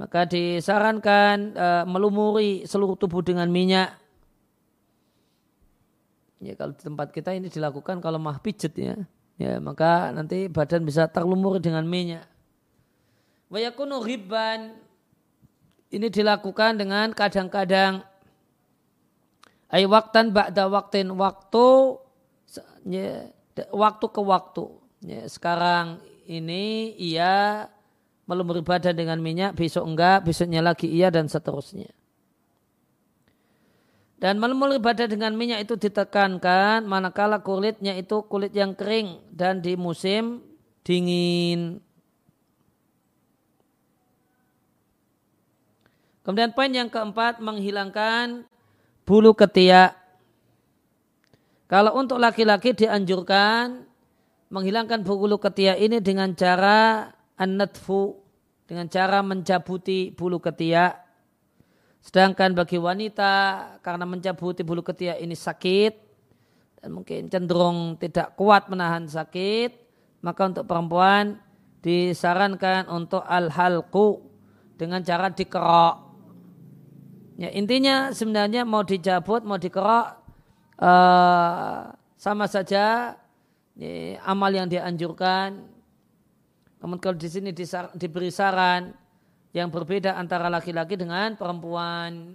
Maka 0.00 0.24
disarankan 0.24 1.52
uh, 1.52 1.84
melumuri 1.84 2.64
seluruh 2.64 2.96
tubuh 2.96 3.20
dengan 3.20 3.52
minyak. 3.52 3.92
Ya 6.44 6.54
kalau 6.60 6.76
di 6.76 6.82
tempat 6.84 7.08
kita 7.08 7.32
ini 7.32 7.48
dilakukan 7.48 8.04
kalau 8.04 8.20
mah 8.20 8.36
pijet 8.44 8.76
ya. 8.76 9.00
Ya 9.40 9.56
maka 9.58 10.12
nanti 10.12 10.46
badan 10.46 10.84
bisa 10.84 11.08
terlumuri 11.08 11.58
dengan 11.58 11.88
minyak. 11.88 12.28
Wayakunu 13.48 14.04
riban 14.04 14.76
ini 15.88 16.06
dilakukan 16.12 16.76
dengan 16.76 17.16
kadang-kadang 17.16 18.02
ay 19.72 19.88
waktan 19.88 20.30
ba'da 20.30 20.70
waktin 20.70 21.10
waktu 21.16 21.98
ya, 22.86 23.30
waktu 23.72 24.06
ke 24.06 24.20
waktu. 24.22 24.64
Ya, 25.04 25.22
sekarang 25.28 26.00
ini 26.24 26.94
ia 26.96 27.66
melumuri 28.24 28.64
badan 28.64 28.96
dengan 28.96 29.20
minyak, 29.20 29.52
besok 29.52 29.84
enggak, 29.84 30.24
besoknya 30.24 30.64
lagi 30.64 30.88
iya 30.88 31.12
dan 31.12 31.28
seterusnya. 31.28 31.92
Dan 34.18 34.38
melumuri 34.38 34.78
badan 34.78 35.10
dengan 35.10 35.34
minyak 35.34 35.66
itu 35.66 35.74
ditekankan 35.76 36.86
manakala 36.86 37.42
kulitnya 37.42 37.98
itu 37.98 38.24
kulit 38.24 38.54
yang 38.54 38.72
kering 38.72 39.20
dan 39.28 39.60
di 39.60 39.74
musim 39.74 40.40
dingin. 40.86 41.82
Kemudian 46.24 46.56
poin 46.56 46.72
yang 46.72 46.88
keempat 46.88 47.42
menghilangkan 47.44 48.48
bulu 49.04 49.36
ketiak. 49.36 49.92
Kalau 51.68 51.92
untuk 52.00 52.16
laki-laki 52.16 52.72
dianjurkan 52.72 53.84
menghilangkan 54.48 55.04
bulu 55.04 55.36
ketiak 55.36 55.76
ini 55.76 56.00
dengan 56.00 56.32
cara 56.32 57.12
an 57.36 57.60
dengan 58.64 58.86
cara 58.88 59.20
mencabuti 59.20 60.16
bulu 60.16 60.40
ketiak 60.40 61.03
Sedangkan 62.04 62.52
bagi 62.52 62.76
wanita 62.76 63.32
karena 63.80 64.04
mencabuti 64.04 64.60
bulu 64.60 64.84
ketiak 64.84 65.24
ini 65.24 65.32
sakit 65.32 65.94
dan 66.84 66.92
mungkin 66.92 67.32
cenderung 67.32 67.96
tidak 67.96 68.36
kuat 68.36 68.68
menahan 68.68 69.08
sakit, 69.08 69.72
maka 70.20 70.52
untuk 70.52 70.68
perempuan 70.68 71.40
disarankan 71.80 72.92
untuk 72.92 73.24
al-halqu 73.24 74.20
dengan 74.76 75.00
cara 75.00 75.32
dikerok. 75.32 75.96
Ya, 77.40 77.48
intinya 77.56 78.12
sebenarnya 78.12 78.68
mau 78.68 78.84
dicabut, 78.84 79.40
mau 79.48 79.56
dikerok 79.56 80.06
uh, 80.84 81.88
sama 82.20 82.44
saja 82.52 83.16
ya, 83.80 84.20
amal 84.28 84.52
yang 84.52 84.68
dianjurkan. 84.68 85.56
Namun 86.84 87.00
kalau 87.00 87.16
di 87.16 87.32
sini 87.32 87.48
diberi 87.96 88.28
saran 88.28 88.92
yang 89.54 89.70
berbeda 89.70 90.18
antara 90.18 90.50
laki-laki 90.50 90.98
dengan 90.98 91.38
perempuan. 91.38 92.34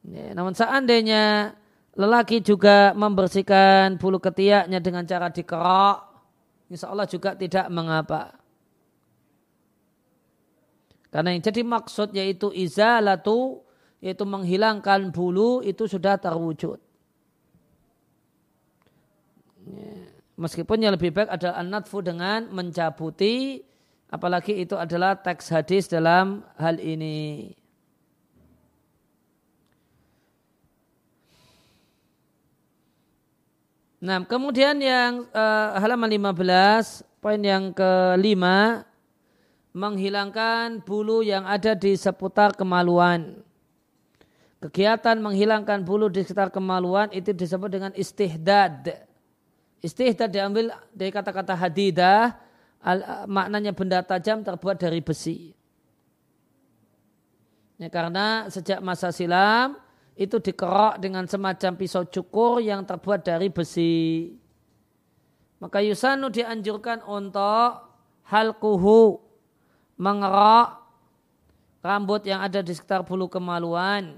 Ya, 0.00 0.32
namun 0.32 0.56
seandainya 0.56 1.52
lelaki 1.92 2.40
juga 2.40 2.96
membersihkan 2.96 4.00
bulu 4.00 4.16
ketiaknya 4.16 4.80
dengan 4.80 5.04
cara 5.04 5.28
dikerok, 5.28 5.98
insya 6.72 6.88
Allah 6.88 7.04
juga 7.04 7.36
tidak 7.36 7.68
mengapa. 7.68 8.40
Karena 11.12 11.36
yang 11.36 11.44
jadi 11.44 11.60
maksud 11.60 12.16
yaitu 12.16 12.48
izalatu, 12.56 13.60
yaitu 14.00 14.24
menghilangkan 14.24 15.12
bulu 15.12 15.60
itu 15.60 15.84
sudah 15.84 16.16
terwujud. 16.16 16.80
Ya, 19.68 19.92
meskipun 20.40 20.80
yang 20.80 20.96
lebih 20.96 21.12
baik 21.12 21.28
adalah 21.28 21.60
anatfu 21.60 22.00
dengan 22.00 22.48
mencabuti 22.48 23.68
Apalagi 24.10 24.58
itu 24.58 24.74
adalah 24.74 25.14
teks 25.14 25.54
hadis 25.54 25.86
dalam 25.86 26.42
hal 26.58 26.82
ini. 26.82 27.54
Nah, 34.02 34.18
kemudian 34.26 34.80
yang 34.82 35.30
uh, 35.30 35.78
halaman 35.78 36.10
15, 36.10 37.22
poin 37.22 37.38
yang 37.38 37.70
kelima, 37.70 38.82
menghilangkan 39.70 40.82
bulu 40.82 41.22
yang 41.22 41.46
ada 41.46 41.78
di 41.78 41.94
seputar 41.94 42.58
kemaluan. 42.58 43.38
Kegiatan 44.58 45.16
menghilangkan 45.22 45.86
bulu 45.86 46.10
di 46.10 46.26
sekitar 46.26 46.50
kemaluan 46.50 47.08
itu 47.14 47.30
disebut 47.30 47.70
dengan 47.70 47.92
istihdad. 47.94 49.06
Istihdad 49.80 50.28
diambil 50.28 50.74
dari 50.92 51.08
kata-kata 51.14 51.56
hadidah, 51.56 52.36
al, 52.84 53.28
maknanya 53.28 53.72
benda 53.76 54.00
tajam 54.04 54.40
terbuat 54.44 54.80
dari 54.80 55.00
besi. 55.04 55.52
Ya, 57.80 57.88
karena 57.88 58.44
sejak 58.52 58.84
masa 58.84 59.08
silam 59.08 59.76
itu 60.12 60.36
dikerok 60.36 61.00
dengan 61.00 61.24
semacam 61.24 61.80
pisau 61.80 62.04
cukur 62.04 62.60
yang 62.60 62.84
terbuat 62.84 63.24
dari 63.24 63.48
besi. 63.48 64.36
Maka 65.60 65.80
Yusanu 65.80 66.28
dianjurkan 66.28 67.00
untuk 67.08 67.88
hal 68.28 68.56
kuhu 68.60 69.20
mengerok 69.96 70.80
rambut 71.80 72.24
yang 72.28 72.44
ada 72.44 72.60
di 72.60 72.72
sekitar 72.72 73.04
bulu 73.04 73.28
kemaluan. 73.32 74.16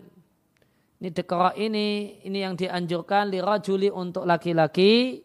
Ini 1.02 1.10
dikerok 1.10 1.58
ini, 1.58 2.18
ini 2.22 2.38
yang 2.46 2.54
dianjurkan 2.54 3.30
lirajuli 3.30 3.90
untuk 3.90 4.22
laki-laki 4.22 5.22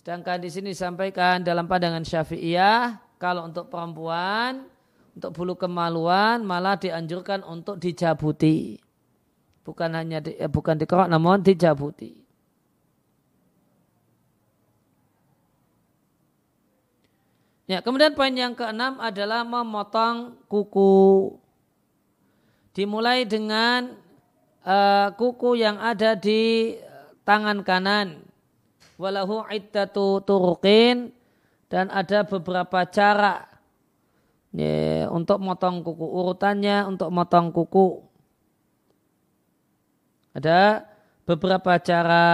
Sedangkan 0.00 0.40
di 0.40 0.48
sini 0.48 0.72
disampaikan 0.72 1.44
dalam 1.44 1.68
pandangan 1.68 2.00
Syafi'iyah 2.00 2.96
kalau 3.20 3.44
untuk 3.44 3.68
perempuan 3.68 4.64
untuk 5.12 5.36
bulu 5.36 5.60
kemaluan 5.60 6.40
malah 6.40 6.80
dianjurkan 6.80 7.44
untuk 7.44 7.76
dijabuti. 7.76 8.80
Bukan 9.60 9.92
hanya 9.92 10.24
di, 10.24 10.40
eh, 10.40 10.48
bukan 10.48 10.80
dikerok 10.80 11.04
namun 11.04 11.44
dijabuti. 11.44 12.16
Ya, 17.68 17.84
kemudian 17.84 18.16
poin 18.16 18.32
yang 18.32 18.56
keenam 18.56 18.96
adalah 19.04 19.44
memotong 19.44 20.40
kuku. 20.48 21.36
Dimulai 22.72 23.28
dengan 23.28 24.00
uh, 24.64 25.12
kuku 25.12 25.60
yang 25.60 25.76
ada 25.76 26.16
di 26.16 26.72
tangan 27.28 27.60
kanan 27.60 28.29
walahu 29.00 29.48
iddatu 29.48 30.20
turukin 30.20 31.16
dan 31.72 31.88
ada 31.88 32.28
beberapa 32.28 32.84
cara 32.84 33.48
ya, 34.52 35.08
untuk 35.08 35.40
motong 35.40 35.80
kuku. 35.80 36.04
Urutannya 36.04 36.84
untuk 36.84 37.08
motong 37.08 37.48
kuku. 37.48 38.04
Ada 40.36 40.84
beberapa 41.24 41.80
cara. 41.80 42.26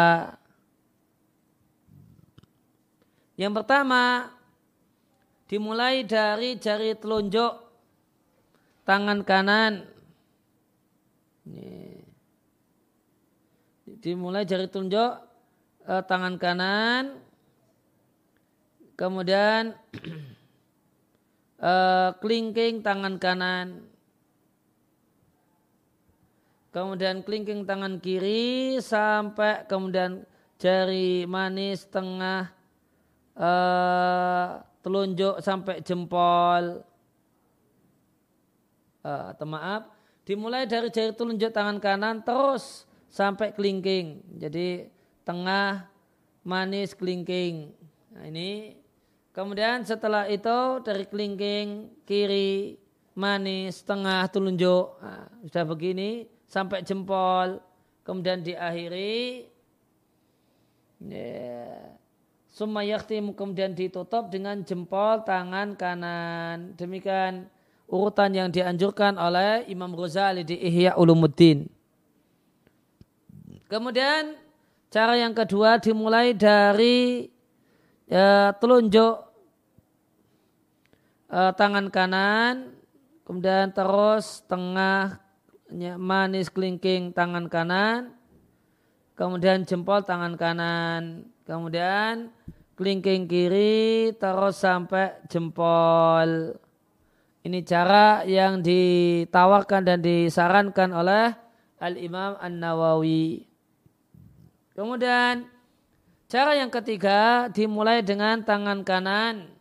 Yang 3.37 3.52
pertama 3.62 4.33
dimulai 5.46 6.02
dari 6.02 6.59
jari 6.59 6.96
telunjuk 6.98 7.52
tangan 8.88 9.22
kanan. 9.22 9.85
Dimulai 14.00 14.48
jari 14.48 14.66
telunjuk 14.66 15.25
uh, 15.87 16.03
tangan 16.03 16.35
kanan, 16.37 17.22
kemudian 18.99 19.72
uh, 21.62 22.11
kelingking 22.20 22.83
tangan 22.83 23.16
kanan, 23.22 23.87
kemudian 26.75 27.22
kelingking 27.22 27.64
tangan 27.64 28.03
kiri 28.03 28.83
sampai 28.83 29.64
kemudian 29.70 30.27
jari 30.59 31.25
manis 31.25 31.87
tengah 31.87 32.51
uh, 33.38 34.61
telunjuk 34.83 35.38
sampai 35.40 35.81
jempol. 35.81 36.83
Atau 39.07 39.46
maaf, 39.46 39.87
dimulai 40.27 40.66
dari 40.66 40.90
jari 40.90 41.14
telunjuk 41.14 41.55
tangan 41.55 41.79
kanan 41.79 42.27
terus 42.27 42.90
sampai 43.07 43.55
kelingking. 43.55 44.18
Jadi 44.35 44.95
tengah, 45.26 45.90
manis, 46.46 46.94
kelingking. 46.94 47.74
Nah 48.14 48.24
ini 48.30 48.78
kemudian 49.34 49.82
setelah 49.82 50.30
itu 50.30 50.80
dari 50.86 51.04
kelingking 51.04 51.90
kiri 52.06 52.78
manis, 53.18 53.82
tengah, 53.82 54.28
telunjuk. 54.30 55.00
Nah, 55.02 55.26
sudah 55.48 55.64
begini 55.66 56.30
sampai 56.46 56.86
jempol. 56.86 57.58
Kemudian 58.06 58.46
diakhiri. 58.46 59.50
Summa 62.56 62.86
kemudian 63.36 63.74
ditutup 63.74 64.30
dengan 64.30 64.62
jempol 64.62 65.26
tangan 65.26 65.74
kanan. 65.74 66.72
Demikian 66.78 67.50
urutan 67.90 68.30
yang 68.30 68.48
dianjurkan 68.48 69.18
oleh 69.18 69.66
Imam 69.66 69.90
Ghazali 69.92 70.46
di 70.46 70.54
Ihya 70.54 70.94
Ulumuddin. 70.94 71.66
Kemudian 73.66 74.38
cara 74.96 75.12
yang 75.12 75.37
kedua 75.37 75.76
dimulai 75.76 76.32
dari 76.32 77.28
ya, 78.09 78.56
telunjuk 78.56 79.28
uh, 81.28 81.52
tangan 81.52 81.92
kanan, 81.92 82.72
kemudian 83.28 83.76
terus 83.76 84.40
tengah 84.48 85.20
manis 86.00 86.48
kelingking 86.48 87.12
tangan 87.12 87.44
kanan, 87.52 88.16
kemudian 89.20 89.68
jempol 89.68 90.00
tangan 90.00 90.32
kanan, 90.40 91.28
kemudian 91.44 92.32
kelingking 92.80 93.28
kiri 93.28 94.16
terus 94.16 94.64
sampai 94.64 95.12
jempol. 95.28 96.56
Ini 97.44 97.61
cara 97.68 98.24
yang 98.24 98.64
ditawarkan 98.64 99.85
dan 99.85 100.00
disarankan 100.00 100.90
oleh 100.96 101.37
Al-Imam 101.85 102.40
An-Nawawi. 102.40 103.55
Kemudian 104.76 105.48
cara 106.28 106.52
yang 106.52 106.68
ketiga 106.68 107.48
dimulai 107.48 108.04
dengan 108.04 108.44
tangan 108.44 108.84
kanan 108.84 109.56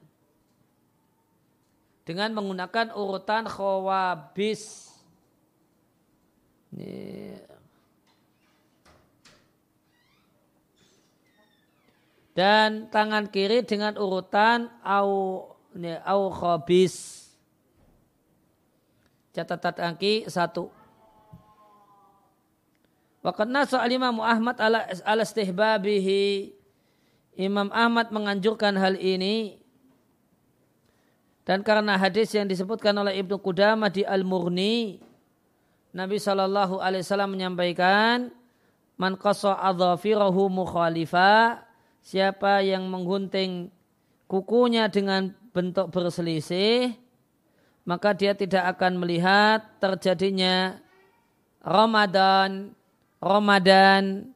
dengan 2.03 2.35
menggunakan 2.35 2.91
urutan 2.91 3.47
khawabis. 3.47 4.91
Dan 12.35 12.91
tangan 12.91 13.31
kiri 13.31 13.63
dengan 13.63 13.95
urutan 13.95 14.67
au 14.83 15.47
au 16.03 16.21
khabis. 16.27 17.23
Catatan 19.31 19.95
kaki 19.95 20.27
satu. 20.27 20.74
Waqad 23.25 23.49
nasa 23.49 23.81
al-Imam 23.81 24.21
Ahmad 24.21 24.61
ala, 24.61 24.85
ala 25.01 25.25
istihbabihi. 25.25 26.53
Imam 27.41 27.73
Ahmad 27.73 28.13
menganjurkan 28.13 28.77
hal 28.77 28.95
ini 29.01 29.65
dan 31.45 31.61
karena 31.61 31.93
hadis 31.93 32.33
yang 32.33 32.49
disebutkan 32.49 32.97
oleh 32.97 33.21
Ibnu 33.21 33.37
Qudamah 33.37 33.93
di 33.93 34.01
Al-Murni, 34.01 34.97
Nabi 35.93 36.17
Shallallahu 36.17 36.81
Alaihi 36.81 37.05
Wasallam 37.05 37.37
menyampaikan, 37.37 38.33
man 38.97 39.13
mukhalifa, 40.49 41.61
siapa 42.01 42.65
yang 42.65 42.89
menggunting 42.89 43.69
kukunya 44.25 44.89
dengan 44.89 45.37
bentuk 45.53 45.93
berselisih, 45.93 46.97
maka 47.85 48.17
dia 48.17 48.33
tidak 48.33 48.65
akan 48.75 48.97
melihat 48.97 49.61
terjadinya 49.77 50.81
Ramadan, 51.61 52.73
Ramadan, 53.25 54.29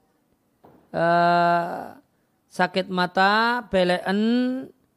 uh, 0.90 1.94
sakit 2.50 2.90
mata, 2.90 3.62
belen 3.70 4.20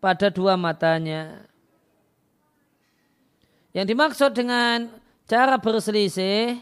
pada 0.00 0.32
dua 0.32 0.56
matanya. 0.56 1.44
Yang 3.76 3.86
dimaksud 3.92 4.30
dengan 4.32 4.88
cara 5.28 5.60
berselisih 5.60 6.56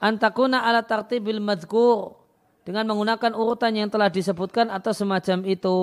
antakuna 0.00 0.64
ala 0.64 0.80
tartibil 0.80 1.40
madkur 1.40 2.16
dengan 2.64 2.88
menggunakan 2.88 3.36
urutan 3.36 3.76
yang 3.76 3.92
telah 3.92 4.08
disebutkan 4.08 4.72
atau 4.72 4.96
semacam 4.96 5.44
itu. 5.44 5.78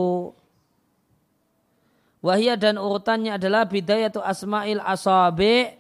Wahia 2.22 2.58
dan 2.58 2.82
urutannya 2.82 3.38
adalah 3.38 3.65
bidayatu 3.65 4.22
asma'il 4.22 4.82
asabi 4.82 5.74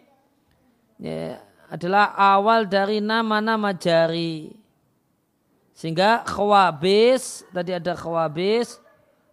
ya, 0.97 1.37
adalah 1.69 2.13
awal 2.17 2.65
dari 2.65 2.97
nama-nama 2.97 3.73
jari. 3.73 4.60
Sehingga 5.81 6.21
khawabis, 6.29 7.41
tadi 7.49 7.73
ada 7.73 7.97
khawabis, 7.97 8.77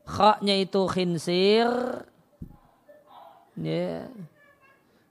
khaknya 0.08 0.56
itu 0.56 0.80
khinsir. 0.88 1.68
Ya. 3.52 4.08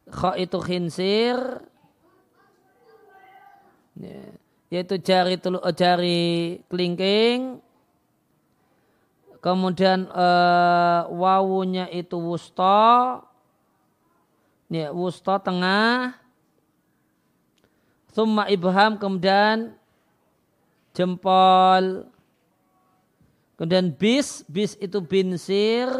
Kha 0.09 0.33
itu 0.33 0.57
khinsir. 0.57 1.37
Ya, 4.01 4.21
yaitu 4.73 4.97
jari 4.97 5.37
telu, 5.37 5.61
eh, 5.61 5.75
jari 5.77 6.25
kelingking. 6.73 7.61
Kemudian 9.37 10.09
uh, 10.09 11.05
wawunya 11.13 11.85
itu 11.93 12.17
wusta. 12.17 13.21
Ya 14.73 14.89
wusta 14.89 15.37
tengah. 15.37 16.17
Summa 18.09 18.49
ibham 18.49 18.97
kemudian 18.97 19.77
jempol 20.97 22.09
kemudian 23.53 23.93
bis 23.93 24.41
bis 24.49 24.73
itu 24.81 24.97
binsir 25.05 25.93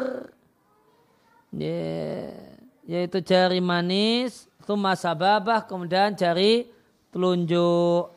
yaitu 2.87 3.19
jari 3.19 3.59
manis, 3.59 4.47
thumma 4.63 4.95
sababah, 4.95 5.67
kemudian 5.67 6.15
jari 6.15 6.71
telunjuk. 7.11 8.15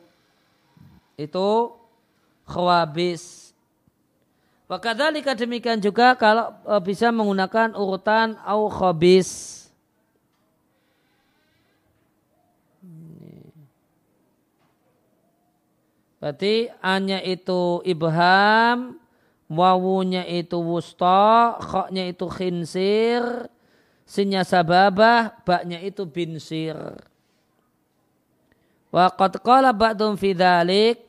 Itu 1.19 1.75
khawabis. 2.47 3.51
Wakadhalika 4.71 5.35
demikian 5.35 5.83
juga 5.83 6.15
kalau 6.15 6.55
e, 6.63 6.73
bisa 6.79 7.11
menggunakan 7.11 7.75
urutan 7.75 8.39
au 8.47 8.71
khabis. 8.71 9.60
Berarti 16.21 16.69
hanya 16.85 17.17
itu 17.25 17.81
ibham, 17.81 18.93
wawunya 19.49 20.21
itu 20.29 20.61
wusta, 20.61 21.57
khoknya 21.57 22.05
itu 22.05 22.29
khinsir, 22.29 23.49
Sinnya 24.11 24.43
sababah, 24.43 25.39
baknya 25.47 25.79
itu 25.79 26.03
binsir. 26.03 26.75
Wa 28.91 29.07
qad 29.07 29.39
qala 29.39 29.71
ba'dum 29.71 30.19
fi 30.19 30.35
dhalik, 30.35 30.99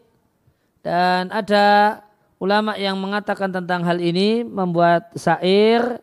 dan 0.87 1.27
ada 1.35 1.99
ulama 2.39 2.79
yang 2.79 2.95
mengatakan 3.03 3.51
tentang 3.51 3.83
hal 3.83 3.99
ini 3.99 4.47
membuat 4.47 5.11
syair 5.19 5.99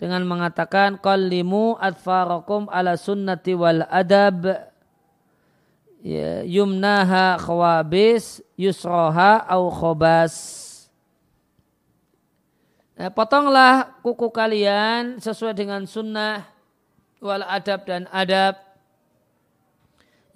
dengan 0.00 0.24
mengatakan 0.24 0.96
qallimu 0.96 1.76
adfarakum 1.76 2.72
ala 2.72 2.96
sunnati 2.96 3.52
wal 3.52 3.84
adab 3.92 4.69
ya, 6.00 6.42
yumnaha 6.44 7.40
khawabis 7.40 8.44
yusroha 8.56 9.44
au 9.48 9.70
khobas 9.72 10.60
Nah, 13.00 13.08
potonglah 13.08 13.96
kuku 14.04 14.28
kalian 14.28 15.24
sesuai 15.24 15.56
dengan 15.56 15.88
sunnah 15.88 16.44
wal 17.24 17.40
adab 17.48 17.88
dan 17.88 18.04
adab. 18.12 18.60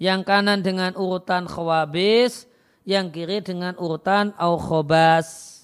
Yang 0.01 0.25
kanan 0.25 0.65
dengan 0.65 0.97
urutan 0.97 1.45
khawabis, 1.45 2.49
yang 2.81 3.13
kiri 3.13 3.45
dengan 3.45 3.77
urutan 3.77 4.33
au 4.41 4.57
khobas. 4.57 5.54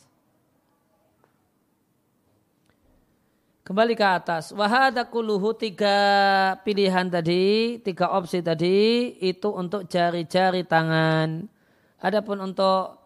Kembali 3.71 3.95
ke 3.95 4.03
atas. 4.03 4.51
Wahada 4.51 5.07
kuluhu 5.07 5.55
tiga 5.55 5.95
pilihan 6.67 7.07
tadi, 7.07 7.79
tiga 7.79 8.11
opsi 8.11 8.43
tadi 8.43 9.15
itu 9.23 9.47
untuk 9.47 9.87
jari-jari 9.87 10.67
tangan. 10.67 11.47
Adapun 12.03 12.51
untuk 12.51 12.99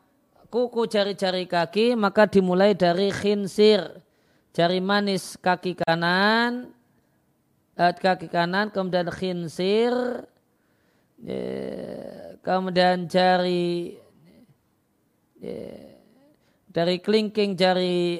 kuku 0.49 0.89
jari-jari 0.89 1.45
kaki 1.45 1.93
maka 1.93 2.25
dimulai 2.25 2.73
dari 2.73 3.13
khinsir 3.13 3.85
jari 4.57 4.81
manis 4.81 5.37
kaki 5.37 5.77
kanan 5.77 6.73
eh, 7.77 7.93
kaki 7.93 8.25
kanan 8.25 8.73
kemudian 8.73 9.13
khinsir 9.13 9.93
eh, 11.21 12.41
kemudian 12.41 13.05
jari 13.05 14.01
eh, 15.45 15.93
dari 16.73 16.97
kelingking 16.97 17.53
jari 17.53 18.17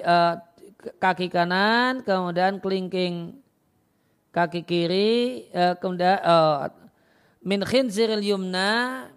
kaki 1.01 1.27
kanan 1.31 2.05
kemudian 2.05 2.61
kelingking 2.61 3.39
kaki 4.35 4.67
kiri 4.67 5.47
eh, 5.49 5.73
kemudian 5.79 6.19
eh, 6.19 6.69
min 7.45 7.61
khinsiril 7.61 8.25
yumna 8.25 9.07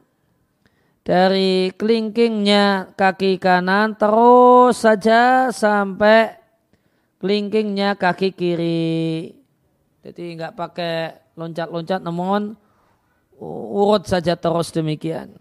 dari 1.08 1.72
kelingkingnya 1.72 2.92
kaki 2.92 3.40
kanan 3.40 3.96
terus 3.96 4.84
saja 4.84 5.48
sampai 5.48 6.36
kelingkingnya 7.16 7.96
kaki 7.96 8.36
kiri. 8.36 9.32
Jadi 10.04 10.22
nggak 10.36 10.52
pakai 10.52 11.16
loncat-loncat 11.32 12.04
namun 12.04 12.52
urut 13.40 14.04
saja 14.04 14.36
terus 14.36 14.68
demikian. 14.68 15.32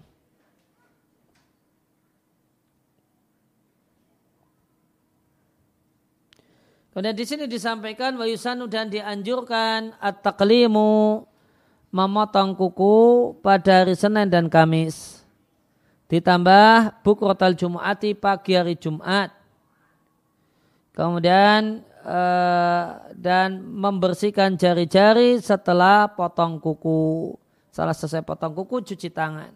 Kemudian 6.98 7.14
di 7.14 7.30
sini 7.30 7.46
disampaikan 7.46 8.18
wayusanu 8.18 8.66
dan 8.66 8.90
dianjurkan 8.90 9.94
at-taqlimu 10.02 11.30
memotong 11.94 12.58
kuku 12.58 13.38
pada 13.46 13.86
hari 13.86 13.94
Senin 13.94 14.26
dan 14.26 14.50
Kamis. 14.50 15.22
Ditambah 16.10 17.06
bukrotal 17.06 17.54
Jum'ati 17.54 18.18
pagi 18.18 18.58
hari 18.58 18.74
Jumat. 18.82 19.30
Kemudian 20.98 21.86
eh, 22.02 22.86
dan 23.14 23.62
membersihkan 23.62 24.58
jari-jari 24.58 25.38
setelah 25.38 26.10
potong 26.10 26.58
kuku. 26.58 27.38
Salah 27.70 27.94
selesai 27.94 28.26
potong 28.26 28.58
kuku 28.58 28.82
cuci 28.82 29.14
tangan. 29.14 29.54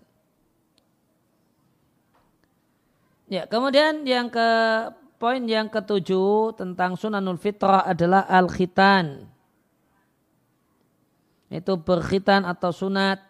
Ya, 3.34 3.50
kemudian 3.50 4.06
yang 4.06 4.30
ke 4.30 4.46
Poin 5.22 5.46
yang 5.46 5.70
ketujuh 5.70 6.58
tentang 6.58 6.98
sunanul 6.98 7.38
fitrah 7.38 7.86
adalah 7.86 8.26
al-khitan. 8.26 9.30
Itu 11.46 11.78
berkhitan 11.78 12.42
atau 12.42 12.74
sunat. 12.74 13.22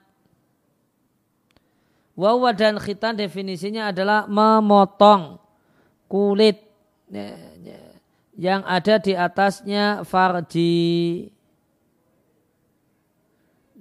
Wawa 2.16 2.56
dan 2.56 2.80
khitan 2.80 3.20
definisinya 3.20 3.92
adalah 3.92 4.24
memotong 4.24 5.36
kulit 6.08 6.64
ya, 7.12 7.36
ya, 7.60 7.82
yang 8.40 8.64
ada 8.64 8.96
di 8.96 9.12
atasnya 9.12 10.08
farji. 10.08 11.28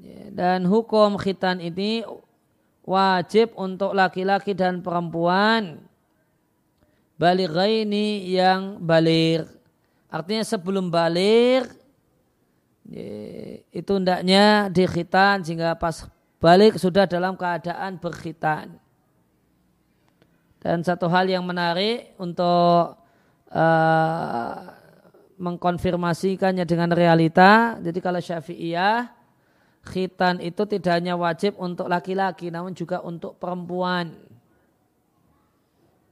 Ya, 0.03 0.35
dan 0.35 0.67
hukum 0.67 1.15
khitan 1.15 1.63
ini 1.63 2.03
wajib 2.83 3.55
untuk 3.55 3.95
laki-laki 3.95 4.51
dan 4.51 4.83
perempuan 4.83 5.90
balighaini 7.21 8.33
yang 8.33 8.81
balir. 8.81 9.45
Artinya 10.09 10.41
sebelum 10.41 10.89
balir 10.89 11.69
itu 13.71 13.93
hendaknya 13.93 14.73
dikhitan 14.73 15.45
sehingga 15.45 15.77
pas 15.77 16.09
balik 16.41 16.81
sudah 16.81 17.05
dalam 17.05 17.37
keadaan 17.37 18.01
berkhitan. 18.01 18.81
Dan 20.61 20.81
satu 20.81 21.09
hal 21.09 21.29
yang 21.29 21.45
menarik 21.45 22.17
untuk 22.21 23.01
uh, 23.49 24.57
mengkonfirmasikannya 25.41 26.69
dengan 26.69 26.93
realita. 26.93 27.81
Jadi 27.81 27.99
kalau 28.05 28.21
Syafi'iyah, 28.21 29.09
khitan 29.89 30.37
itu 30.45 30.69
tidak 30.69 31.01
hanya 31.01 31.17
wajib 31.17 31.57
untuk 31.57 31.89
laki-laki 31.89 32.53
namun 32.53 32.77
juga 32.77 33.01
untuk 33.01 33.41
perempuan. 33.41 34.13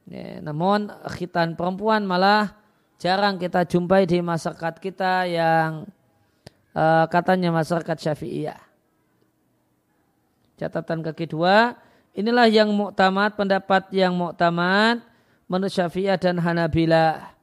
Ya, 0.09 0.41
namun 0.41 0.89
khitan 1.13 1.53
perempuan 1.53 2.01
malah 2.01 2.57
jarang 2.97 3.37
kita 3.37 3.61
jumpai 3.61 4.09
di 4.09 4.25
masyarakat 4.25 4.81
kita 4.81 5.29
yang 5.29 5.85
uh, 6.73 7.05
katanya 7.05 7.53
masyarakat 7.53 7.97
syafi'iyah. 8.09 8.57
Catatan 10.57 11.05
kaki 11.05 11.29
dua, 11.29 11.77
inilah 12.17 12.49
yang 12.49 12.73
muktamad, 12.73 13.37
pendapat 13.37 13.93
yang 13.93 14.17
muktamad 14.17 15.05
menurut 15.45 15.69
syafi'iyah 15.69 16.17
dan 16.17 16.41
hanabilah. 16.41 17.37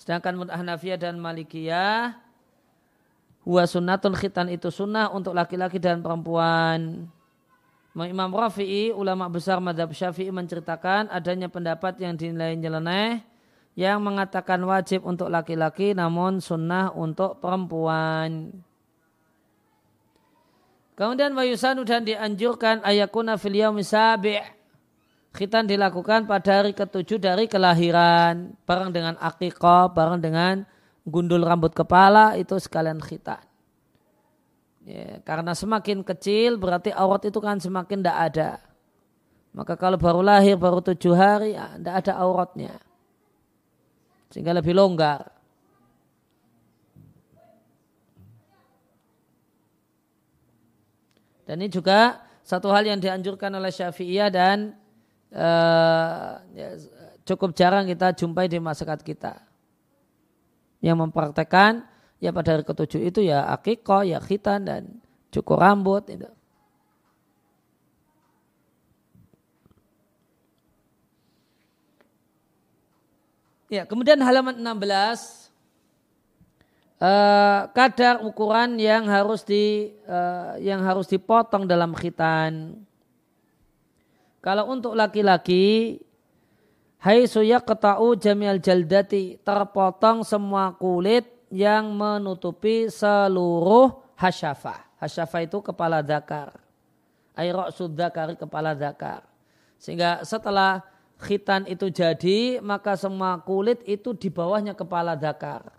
Sedangkan 0.00 0.32
menurut 0.32 0.56
Hanafiyah 0.56 0.96
dan 0.96 1.20
Malikiyah, 1.20 2.16
huwa 3.44 3.68
sunnatun 3.68 4.16
khitan 4.16 4.48
itu 4.48 4.72
sunnah 4.72 5.12
untuk 5.12 5.36
laki-laki 5.36 5.76
dan 5.76 6.00
perempuan. 6.00 7.04
Imam 7.90 8.30
Rafi'i, 8.30 8.94
ulama 8.94 9.26
besar 9.26 9.58
madhab 9.58 9.90
syafi'i 9.90 10.30
menceritakan 10.30 11.10
adanya 11.10 11.50
pendapat 11.50 11.98
yang 11.98 12.14
dinilai 12.14 12.54
nyeleneh 12.54 13.26
yang 13.74 13.98
mengatakan 13.98 14.62
wajib 14.62 15.02
untuk 15.02 15.26
laki-laki 15.26 15.90
namun 15.90 16.38
sunnah 16.38 16.94
untuk 16.94 17.42
perempuan. 17.42 18.54
Kemudian 20.94 21.34
wayusanu 21.34 21.82
dan 21.82 22.06
dianjurkan 22.06 22.86
ayakuna 22.86 23.34
fil 23.40 23.58
yaumi 23.58 23.82
khitan 25.34 25.66
dilakukan 25.66 26.30
pada 26.30 26.62
hari 26.62 26.74
ketujuh 26.74 27.18
dari 27.18 27.50
kelahiran 27.50 28.54
bareng 28.66 28.90
dengan 28.94 29.14
akikah, 29.18 29.90
bareng 29.90 30.22
dengan 30.22 30.62
gundul 31.02 31.42
rambut 31.42 31.74
kepala 31.74 32.38
itu 32.38 32.54
sekalian 32.54 33.02
khitan. 33.02 33.49
Ya, 34.80 35.20
karena 35.20 35.52
semakin 35.52 36.00
kecil 36.00 36.56
berarti 36.56 36.88
aurat 36.88 37.20
itu 37.28 37.36
kan 37.36 37.60
semakin 37.60 38.00
tidak 38.00 38.18
ada. 38.32 38.50
Maka 39.52 39.74
kalau 39.76 40.00
baru 40.00 40.24
lahir 40.24 40.56
baru 40.56 40.80
tujuh 40.80 41.12
hari 41.12 41.52
tidak 41.52 41.94
ya, 41.94 41.98
ada 42.00 42.12
auratnya. 42.22 42.74
Sehingga 44.30 44.54
lebih 44.54 44.72
longgar. 44.72 45.26
Dan 51.50 51.66
ini 51.66 51.66
juga 51.66 52.22
satu 52.46 52.70
hal 52.70 52.86
yang 52.86 53.02
dianjurkan 53.02 53.50
oleh 53.58 53.74
Syafi'iyah 53.74 54.30
dan 54.30 54.70
uh, 55.34 56.38
ya, 56.54 56.78
cukup 57.26 57.58
jarang 57.58 57.90
kita 57.90 58.14
jumpai 58.14 58.46
di 58.46 58.62
masyarakat 58.62 59.02
kita. 59.02 59.34
Yang 60.78 60.96
mempraktekkan 61.10 61.89
ya 62.20 62.30
pada 62.30 62.54
hari 62.54 62.64
ketujuh 62.68 63.00
itu 63.00 63.20
ya 63.24 63.48
akikoh, 63.48 64.04
ya 64.04 64.20
khitan 64.20 64.68
dan 64.68 64.82
cukur 65.32 65.56
rambut 65.56 66.04
itu. 66.12 66.28
Ya, 73.70 73.86
kemudian 73.86 74.18
halaman 74.18 74.58
16 74.58 75.48
eh, 76.98 77.60
kadar 77.70 78.18
ukuran 78.26 78.76
yang 78.82 79.06
harus 79.06 79.46
di 79.46 79.94
eh, 79.94 80.52
yang 80.60 80.82
harus 80.82 81.06
dipotong 81.06 81.70
dalam 81.70 81.94
khitan. 81.94 82.82
Kalau 84.42 84.68
untuk 84.72 84.98
laki-laki 84.98 86.02
hai 87.00 87.24
suya 87.30 87.62
ketau 87.62 88.12
jamial 88.18 88.58
jaldati 88.58 89.38
terpotong 89.40 90.26
semua 90.26 90.74
kulit 90.74 91.39
yang 91.50 91.90
menutupi 91.90 92.86
seluruh 92.86 93.98
hasyafah. 94.14 94.86
Hasyafah 95.02 95.40
itu 95.42 95.58
kepala 95.60 95.98
zakar. 96.00 96.54
Airok 97.34 97.74
sudakari 97.74 98.38
kepala 98.38 98.72
zakar. 98.78 99.26
Sehingga 99.76 100.22
setelah 100.22 100.86
khitan 101.18 101.66
itu 101.66 101.90
jadi, 101.90 102.62
maka 102.62 102.94
semua 102.94 103.42
kulit 103.42 103.82
itu 103.84 104.14
di 104.14 104.30
bawahnya 104.30 104.72
kepala 104.78 105.18
zakar. 105.18 105.74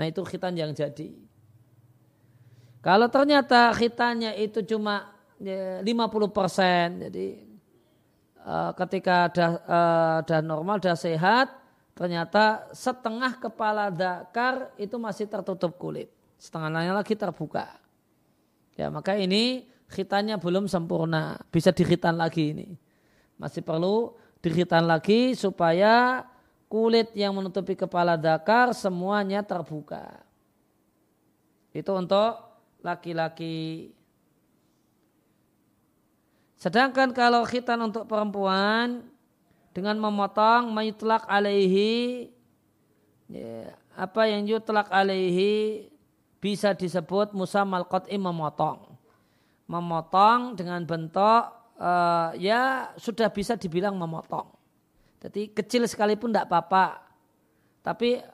Nah 0.00 0.04
itu 0.08 0.24
khitan 0.24 0.56
yang 0.56 0.72
jadi. 0.72 1.12
Kalau 2.80 3.10
ternyata 3.10 3.74
khitannya 3.74 4.38
itu 4.38 4.62
cuma 4.62 5.10
50 5.42 5.82
ya, 5.84 6.28
persen, 6.30 6.86
jadi 7.10 7.26
uh, 8.46 8.70
ketika 8.78 9.26
dah, 9.34 9.52
uh, 9.66 10.18
dah 10.22 10.40
normal, 10.40 10.78
dah 10.78 10.94
sehat, 10.94 11.50
ternyata 11.96 12.68
setengah 12.76 13.40
kepala 13.40 13.88
dakar 13.88 14.68
itu 14.76 15.00
masih 15.00 15.24
tertutup 15.24 15.74
kulit. 15.80 16.12
Setengah 16.36 16.68
lainnya 16.68 16.94
lagi 17.00 17.16
terbuka. 17.16 17.80
Ya 18.76 18.92
maka 18.92 19.16
ini 19.16 19.64
khitannya 19.88 20.36
belum 20.36 20.68
sempurna. 20.68 21.40
Bisa 21.48 21.72
dikhitan 21.72 22.20
lagi 22.20 22.52
ini. 22.52 22.68
Masih 23.40 23.64
perlu 23.64 24.12
dikhitan 24.44 24.84
lagi 24.84 25.32
supaya 25.32 26.28
kulit 26.68 27.16
yang 27.16 27.32
menutupi 27.32 27.72
kepala 27.72 28.20
dakar 28.20 28.76
semuanya 28.76 29.40
terbuka. 29.40 30.20
Itu 31.72 31.96
untuk 31.96 32.36
laki-laki. 32.84 33.90
Sedangkan 36.60 37.12
kalau 37.12 37.44
khitan 37.48 37.80
untuk 37.80 38.04
perempuan 38.08 39.04
dengan 39.76 40.00
memotong 40.00 40.72
mayutlak 40.72 41.28
alaihi 41.28 42.32
ya, 43.28 43.76
apa 43.92 44.24
yang 44.24 44.48
yutlak 44.48 44.88
alaihi 44.88 45.92
bisa 46.40 46.72
disebut 46.72 47.36
musamal 47.36 47.84
qat'i 47.84 48.16
memotong. 48.16 48.96
Memotong 49.68 50.56
dengan 50.56 50.80
bentuk 50.88 51.52
uh, 51.76 52.32
ya 52.40 52.88
sudah 52.96 53.28
bisa 53.28 53.52
dibilang 53.60 54.00
memotong. 54.00 54.48
Jadi 55.20 55.52
kecil 55.52 55.84
sekalipun 55.84 56.32
tidak 56.32 56.48
apa-apa. 56.48 57.04
Tapi 57.84 58.24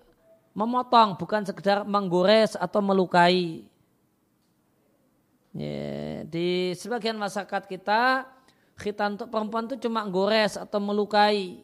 memotong 0.55 1.19
bukan 1.19 1.43
sekedar 1.43 1.83
menggores 1.83 2.55
atau 2.55 2.79
melukai. 2.79 3.67
Ya, 5.59 6.23
di 6.23 6.73
sebagian 6.79 7.19
masyarakat 7.19 7.67
kita 7.67 8.31
khitan 8.79 9.19
untuk 9.19 9.29
perempuan 9.29 9.69
itu 9.69 9.77
cuma 9.89 10.05
gores 10.09 10.57
atau 10.57 10.79
melukai. 10.81 11.63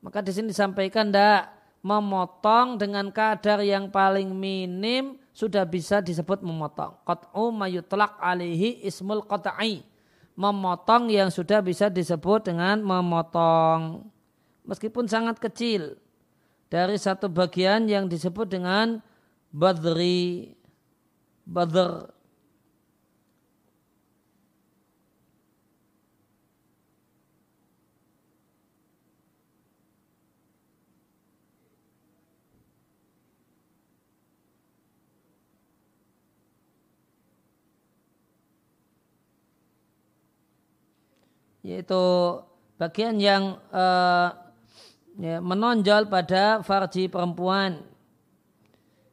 Maka 0.00 0.22
di 0.22 0.30
sini 0.30 0.52
disampaikan 0.52 1.10
tidak 1.10 1.50
memotong 1.82 2.78
dengan 2.78 3.10
kadar 3.14 3.62
yang 3.62 3.90
paling 3.90 4.34
minim 4.34 5.18
sudah 5.30 5.62
bisa 5.62 6.02
disebut 6.02 6.42
memotong. 6.42 6.98
Qat'u 7.04 7.52
mayutlaq 7.52 8.18
alihi 8.18 8.82
ismul 8.82 9.22
qat'i. 9.26 9.84
Memotong 10.36 11.08
yang 11.08 11.32
sudah 11.32 11.64
bisa 11.64 11.88
disebut 11.88 12.48
dengan 12.48 12.80
memotong. 12.84 14.08
Meskipun 14.66 15.08
sangat 15.08 15.40
kecil. 15.40 15.96
Dari 16.66 16.98
satu 16.98 17.30
bagian 17.30 17.86
yang 17.86 18.10
disebut 18.10 18.50
dengan 18.50 18.98
badri. 19.54 20.56
Badr 21.46 22.15
yaitu 41.66 41.98
bagian 42.78 43.18
yang 43.18 43.58
uh, 43.74 44.30
ya, 45.18 45.42
menonjol 45.42 46.06
pada 46.06 46.62
farji 46.62 47.10
perempuan. 47.10 47.82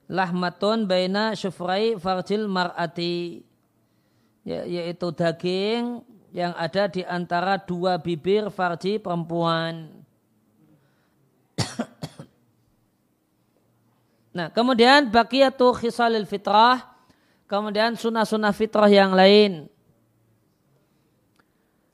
Lahmatun 0.06 0.86
baina 0.86 1.34
syufrai 1.34 1.98
farjil 1.98 2.46
mar'ati. 2.46 3.42
Ya, 4.46 4.70
yaitu 4.70 5.10
daging 5.10 6.06
yang 6.30 6.54
ada 6.54 6.86
di 6.86 7.02
antara 7.02 7.58
dua 7.58 7.98
bibir 7.98 8.54
farji 8.54 9.02
perempuan. 9.02 9.90
Nah 14.34 14.50
kemudian 14.50 15.14
bakiyatu 15.14 15.78
khisalil 15.78 16.26
fitrah. 16.26 16.82
Kemudian 17.46 17.94
sunnah-sunnah 17.94 18.50
fitrah 18.50 18.90
yang 18.90 19.14
lain 19.14 19.70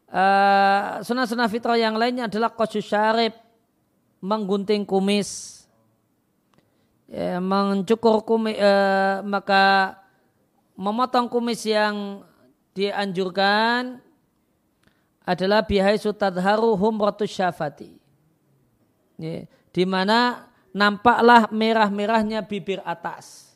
uh, 0.10 1.00
sunnah-sunnah 1.06 1.50
fitrah 1.50 1.78
yang 1.78 1.95
lainnya 1.95 2.26
adalah 2.26 2.52
qasus 2.54 2.86
syarib, 2.86 3.34
menggunting 4.19 4.84
kumis, 4.84 5.63
ya, 7.08 7.39
mencukur 7.39 8.26
kumis, 8.26 8.58
uh, 8.60 9.22
maka 9.24 9.95
memotong 10.76 11.30
kumis 11.32 11.63
yang 11.65 12.26
dianjurkan 12.74 14.00
adalah 15.24 15.62
bihai 15.62 15.98
sutadharu 16.02 16.74
humratus 16.74 17.30
syafati. 17.30 18.02
Ya, 19.19 19.45
di 19.69 19.84
mana 19.86 20.50
nampaklah 20.74 21.52
merah-merahnya 21.54 22.41
bibir 22.45 22.82
atas. 22.86 23.54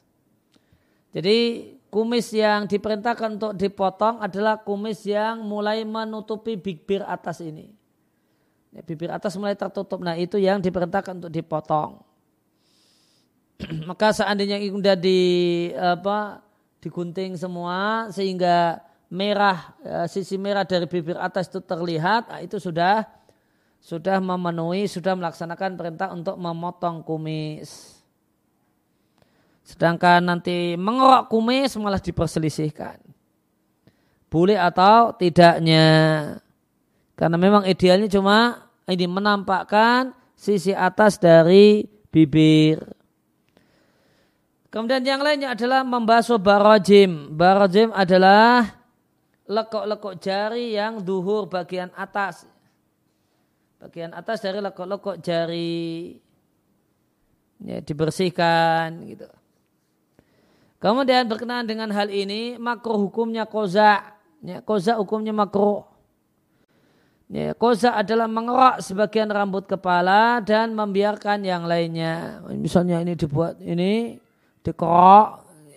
Jadi 1.13 1.71
kumis 1.93 2.33
yang 2.33 2.65
diperintahkan 2.65 3.37
untuk 3.37 3.53
dipotong 3.53 4.17
adalah 4.25 4.57
kumis 4.57 5.05
yang 5.05 5.45
mulai 5.45 5.85
menutupi 5.85 6.57
bibir 6.57 7.05
atas 7.05 7.37
ini. 7.45 7.69
Ya, 8.73 8.81
bibir 8.81 9.13
atas 9.13 9.37
mulai 9.37 9.53
tertutup. 9.53 10.01
Nah 10.01 10.17
itu 10.17 10.41
yang 10.41 10.57
diperintahkan 10.57 11.21
untuk 11.21 11.29
dipotong. 11.29 12.01
Maka 13.89 14.09
seandainya 14.17 14.57
sudah 14.65 14.97
di 14.97 15.21
apa 15.77 16.41
digunting 16.81 17.37
semua 17.37 18.09
sehingga 18.09 18.81
merah 19.13 19.77
ya, 19.85 20.09
sisi 20.09 20.41
merah 20.41 20.65
dari 20.65 20.89
bibir 20.89 21.21
atas 21.21 21.45
itu 21.45 21.61
terlihat, 21.61 22.33
nah, 22.33 22.41
itu 22.41 22.57
sudah 22.57 23.05
sudah 23.77 24.17
memenuhi, 24.17 24.89
sudah 24.89 25.13
melaksanakan 25.13 25.77
perintah 25.77 26.09
untuk 26.09 26.33
memotong 26.41 27.05
kumis. 27.05 28.01
Sedangkan 29.63 30.19
nanti 30.19 30.75
mengerok 30.75 31.31
kumis 31.31 31.79
malah 31.79 32.03
diperselisihkan. 32.03 32.99
Boleh 34.27 34.59
atau 34.59 35.15
tidaknya. 35.15 35.85
Karena 37.15 37.37
memang 37.39 37.63
idealnya 37.63 38.11
cuma 38.11 38.67
ini 38.91 39.07
menampakkan 39.07 40.11
sisi 40.35 40.75
atas 40.75 41.15
dari 41.15 41.87
bibir. 42.11 42.83
Kemudian 44.67 45.05
yang 45.05 45.21
lainnya 45.21 45.53
adalah 45.53 45.85
membasuh 45.85 46.41
barojim. 46.41 47.31
Barojim 47.31 47.93
adalah 47.93 48.73
lekuk-lekuk 49.45 50.17
jari 50.17 50.73
yang 50.75 50.99
duhur 51.05 51.45
bagian 51.45 51.93
atas. 51.93 52.49
Bagian 53.77 54.11
atas 54.17 54.41
dari 54.41 54.59
lekuk-lekuk 54.59 55.21
jari. 55.21 56.17
Ya, 57.63 57.79
dibersihkan 57.79 59.07
gitu. 59.07 59.29
Kemudian 60.83 61.23
berkenaan 61.31 61.63
dengan 61.63 61.87
hal 61.95 62.11
ini, 62.11 62.59
makruh 62.59 62.99
hukumnya 62.99 63.47
koza. 63.47 64.03
Ya, 64.43 64.59
koza 64.59 64.99
hukumnya 64.99 65.31
makruh. 65.31 65.87
Ya, 67.31 67.55
koza 67.55 67.95
adalah 67.95 68.27
mengerak 68.27 68.83
sebagian 68.83 69.31
rambut 69.31 69.63
kepala 69.63 70.43
dan 70.43 70.75
membiarkan 70.75 71.39
yang 71.47 71.63
lainnya. 71.63 72.43
Misalnya 72.51 72.99
ini 72.99 73.15
dibuat 73.15 73.63
ini 73.63 74.19
dikerok 74.59 75.27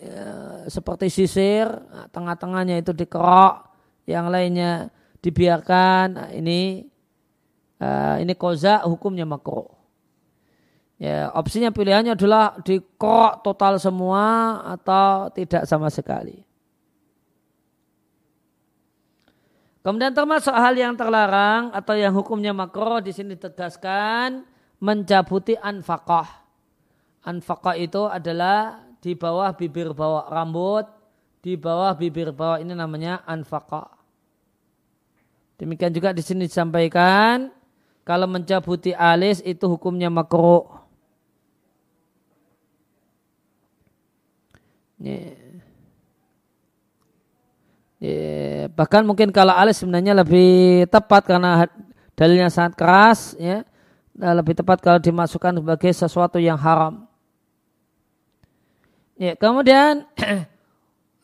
ya, 0.02 0.26
seperti 0.66 1.06
sisir, 1.06 1.70
nah, 1.70 2.10
tengah-tengahnya 2.10 2.82
itu 2.82 2.90
dikerok, 2.90 3.62
yang 4.10 4.26
lainnya 4.26 4.90
dibiarkan. 5.22 6.06
Nah, 6.18 6.28
ini 6.34 6.82
uh, 7.78 8.18
ini 8.18 8.34
koza 8.34 8.82
hukumnya 8.82 9.22
makruh. 9.22 9.75
Ya, 10.96 11.28
opsinya 11.36 11.68
pilihannya 11.68 12.16
adalah 12.16 12.56
dikerok 12.64 13.44
total 13.44 13.76
semua 13.76 14.58
atau 14.64 15.28
tidak 15.28 15.68
sama 15.68 15.92
sekali. 15.92 16.40
Kemudian 19.84 20.10
termasuk 20.16 20.50
hal 20.50 20.74
yang 20.74 20.96
terlarang 20.98 21.70
atau 21.70 21.94
yang 21.94 22.10
hukumnya 22.10 22.50
makro 22.50 22.98
di 22.98 23.14
sini 23.14 23.36
ditegaskan 23.38 24.42
mencabuti 24.82 25.54
anfaqah. 25.54 26.26
Anfaqah 27.22 27.76
itu 27.78 28.02
adalah 28.08 28.82
di 28.98 29.14
bawah 29.14 29.52
bibir 29.54 29.94
bawah 29.94 30.26
rambut, 30.26 30.90
di 31.44 31.54
bawah 31.54 31.94
bibir 31.94 32.34
bawah 32.34 32.58
ini 32.58 32.74
namanya 32.74 33.22
anfaqah. 33.28 33.92
Demikian 35.60 35.92
juga 35.92 36.10
di 36.10 36.24
sini 36.24 36.50
disampaikan 36.50 37.54
kalau 38.02 38.26
mencabuti 38.26 38.90
alis 38.90 39.38
itu 39.46 39.70
hukumnya 39.70 40.10
makruh. 40.10 40.85
Ya. 44.96 45.36
Ya, 47.96 48.68
bahkan 48.76 49.00
mungkin 49.08 49.32
kalau 49.32 49.56
alis 49.56 49.80
sebenarnya 49.80 50.12
lebih 50.12 50.84
tepat 50.92 51.24
karena 51.24 51.64
dalilnya 52.12 52.52
sangat 52.52 52.76
keras 52.76 53.32
ya 53.40 53.64
lebih 54.16 54.56
tepat 54.56 54.80
kalau 54.80 55.00
dimasukkan 55.00 55.60
sebagai 55.60 55.92
sesuatu 55.92 56.36
yang 56.40 56.56
haram. 56.56 57.04
Ya, 59.16 59.32
kemudian 59.32 60.04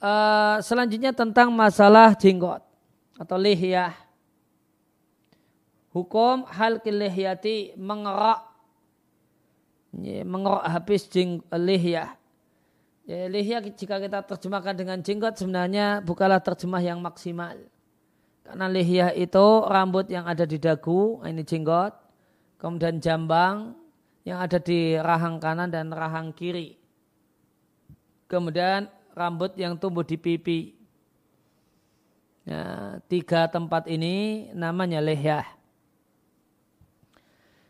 uh, 0.00 0.56
selanjutnya 0.68 1.12
tentang 1.12 1.52
masalah 1.52 2.16
jenggot 2.16 2.64
atau 3.20 3.36
lihyah. 3.36 3.92
Hukum 5.92 6.48
hal 6.48 6.80
lihyati 6.80 7.76
mengerak 7.76 8.48
ya, 9.92 10.24
mengerak 10.24 10.64
habis 10.72 11.04
jeng, 11.04 11.44
lihyah 11.52 12.16
Ya, 13.12 13.28
lihya 13.28 13.60
jika 13.60 14.00
kita 14.00 14.24
terjemahkan 14.24 14.72
dengan 14.72 14.96
jenggot 15.04 15.36
sebenarnya 15.36 16.00
bukanlah 16.00 16.40
terjemah 16.40 16.80
yang 16.80 16.96
maksimal. 16.96 17.60
Karena 18.40 18.66
lihya 18.72 19.12
itu 19.12 19.46
rambut 19.68 20.08
yang 20.08 20.24
ada 20.24 20.48
di 20.48 20.56
dagu, 20.56 21.20
ini 21.20 21.44
jenggot. 21.44 21.92
Kemudian 22.56 23.04
jambang 23.04 23.76
yang 24.24 24.40
ada 24.40 24.56
di 24.56 24.96
rahang 24.96 25.36
kanan 25.36 25.68
dan 25.68 25.92
rahang 25.92 26.32
kiri. 26.32 26.80
Kemudian 28.32 28.88
rambut 29.12 29.60
yang 29.60 29.76
tumbuh 29.76 30.08
di 30.08 30.16
pipi. 30.16 30.72
Ya, 32.48 32.96
tiga 33.12 33.44
tempat 33.44 33.92
ini 33.92 34.48
namanya 34.56 35.04
lihya. 35.04 35.44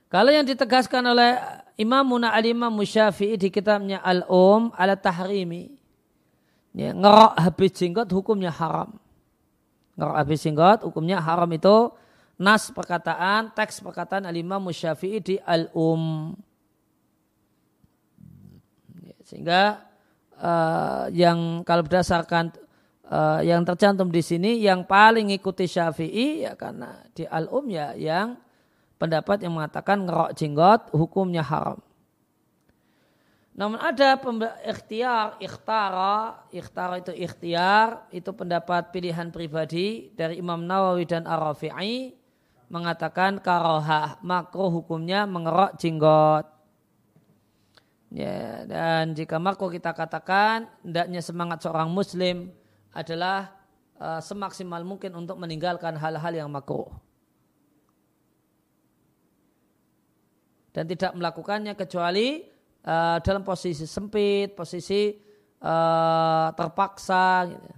Kalau 0.07 0.30
yang 0.30 0.47
ditegaskan 0.47 1.03
oleh 1.03 1.34
Imam 1.83 2.07
Muna 2.07 2.30
al-Imam 2.30 2.70
Musyafi'i 2.70 3.35
di 3.35 3.51
kitabnya 3.51 3.99
Al-Um 3.99 4.70
ala 4.78 4.95
tahrimi. 4.95 5.74
Ya, 6.72 6.95
ngerok 6.95 7.33
habis 7.37 7.70
jenggot 7.76 8.09
hukumnya 8.14 8.55
haram. 8.55 8.97
Ngerok 9.99 10.16
habis 10.16 10.39
jenggot 10.41 10.78
hukumnya 10.87 11.18
haram 11.20 11.51
itu 11.51 11.93
nas 12.39 12.70
perkataan, 12.72 13.53
teks 13.53 13.83
perkataan 13.83 14.24
al-Imam 14.24 14.70
di 15.20 15.37
Al-Um. 15.43 16.33
Ya, 19.03 19.16
sehingga 19.26 19.62
uh, 20.41 21.11
yang 21.12 21.66
kalau 21.66 21.85
berdasarkan 21.85 22.57
uh, 23.11 23.45
yang 23.45 23.66
tercantum 23.68 24.09
di 24.09 24.24
sini 24.24 24.62
yang 24.62 24.89
paling 24.89 25.28
ikuti 25.35 25.68
Syafi'i 25.68 26.49
ya 26.49 26.57
karena 26.57 27.05
di 27.12 27.28
Al-Um 27.28 27.68
ya 27.68 27.93
yang 27.99 28.39
pendapat 29.03 29.42
yang 29.42 29.59
mengatakan 29.59 30.07
ngerok 30.07 30.30
jenggot 30.38 30.94
hukumnya 30.94 31.42
haram. 31.42 31.82
Namun 33.53 33.82
ada 33.82 34.14
ikhtiar, 34.62 35.36
ikhtara, 35.42 36.46
ikhtara 36.55 37.03
itu 37.03 37.11
ikhtiar, 37.11 38.07
itu 38.14 38.30
pendapat 38.30 38.94
pilihan 38.94 39.28
pribadi 39.34 40.14
dari 40.14 40.38
Imam 40.38 40.62
Nawawi 40.62 41.03
dan 41.05 41.26
Ar-Rafi'i 41.26 42.14
mengatakan 42.72 43.42
karohah, 43.42 44.22
makruh 44.24 44.70
hukumnya 44.70 45.28
mengerok 45.28 45.76
jenggot. 45.76 46.46
Ya, 48.09 48.64
dan 48.64 49.12
jika 49.12 49.36
makruh 49.36 49.68
kita 49.68 49.92
katakan, 49.92 50.70
hendaknya 50.80 51.20
semangat 51.20 51.61
seorang 51.61 51.92
muslim 51.92 52.48
adalah 52.96 53.53
uh, 54.00 54.20
semaksimal 54.24 54.80
mungkin 54.80 55.12
untuk 55.12 55.36
meninggalkan 55.36 55.92
hal-hal 56.00 56.32
yang 56.32 56.48
makruh. 56.48 56.88
Dan 60.73 60.89
tidak 60.89 61.12
melakukannya 61.12 61.77
kecuali 61.77 62.41
uh, 62.89 63.20
dalam 63.20 63.45
posisi 63.45 63.85
sempit, 63.85 64.57
posisi 64.57 65.12
uh, 65.61 66.49
terpaksa. 66.57 67.47
Gitu. 67.53 67.70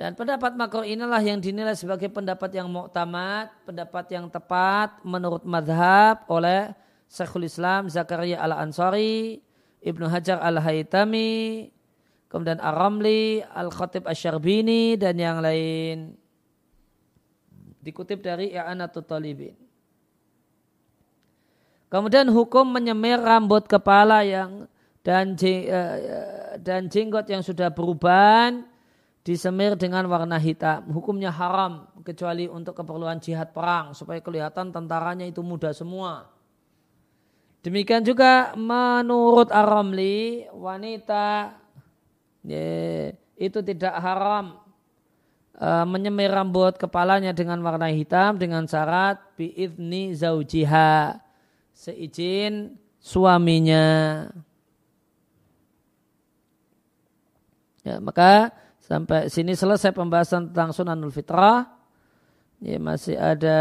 Dan 0.00 0.16
pendapat 0.16 0.56
makruh 0.56 0.80
inilah 0.80 1.20
yang 1.20 1.44
dinilai 1.44 1.76
sebagai 1.76 2.08
pendapat 2.08 2.48
yang 2.56 2.72
muktamad, 2.72 3.52
pendapat 3.68 4.08
yang 4.08 4.32
tepat 4.32 4.96
menurut 5.04 5.44
madhab 5.44 6.24
oleh 6.32 6.72
Syekhul 7.04 7.44
Islam 7.44 7.92
Zakaria 7.92 8.40
al-Ansari, 8.40 9.44
Ibnu 9.84 10.08
Hajar 10.08 10.40
al-Haytami, 10.40 11.68
kemudian 12.32 12.64
Ar-Ramli, 12.64 13.44
Al-Khatib 13.44 14.08
Asyarbini, 14.08 14.96
dan 14.96 15.20
yang 15.20 15.44
lain. 15.44 16.16
Dikutip 17.84 18.24
dari 18.24 18.56
I'anatul 18.56 19.04
Talibin. 19.04 19.69
Kemudian 21.90 22.30
hukum 22.30 22.70
menyemir 22.70 23.18
rambut 23.18 23.66
kepala 23.66 24.22
yang 24.22 24.70
dan 25.02 25.34
eh, 25.42 26.54
dan 26.62 26.86
jenggot 26.86 27.26
yang 27.26 27.42
sudah 27.42 27.74
berubah 27.74 28.62
disemir 29.26 29.74
dengan 29.74 30.06
warna 30.06 30.38
hitam. 30.38 30.86
Hukumnya 30.94 31.34
haram 31.34 31.90
kecuali 32.06 32.46
untuk 32.46 32.78
keperluan 32.78 33.18
jihad 33.18 33.50
perang 33.50 33.92
supaya 33.92 34.22
kelihatan 34.22 34.70
tentaranya 34.70 35.26
itu 35.26 35.42
muda 35.42 35.74
semua. 35.74 36.30
Demikian 37.60 38.00
juga 38.00 38.56
menurut 38.56 39.52
Ar-Ramli 39.52 40.48
wanita 40.48 41.52
ya, 42.40 42.64
itu 43.36 43.58
tidak 43.60 43.92
haram 44.00 44.56
uh, 45.60 45.84
menyemir 45.84 46.32
rambut 46.32 46.80
kepalanya 46.80 47.36
dengan 47.36 47.60
warna 47.60 47.92
hitam 47.92 48.40
dengan 48.40 48.64
syarat 48.64 49.20
biidni 49.36 50.16
zaujiha 50.16 51.20
seizin 51.80 52.76
suaminya. 53.00 54.28
Ya, 57.80 57.96
maka 57.96 58.52
sampai 58.84 59.32
sini 59.32 59.56
selesai 59.56 59.96
pembahasan 59.96 60.52
tentang 60.52 60.76
sunanul 60.76 61.08
fitrah. 61.08 61.64
Ya, 62.60 62.76
masih 62.76 63.16
ada 63.16 63.58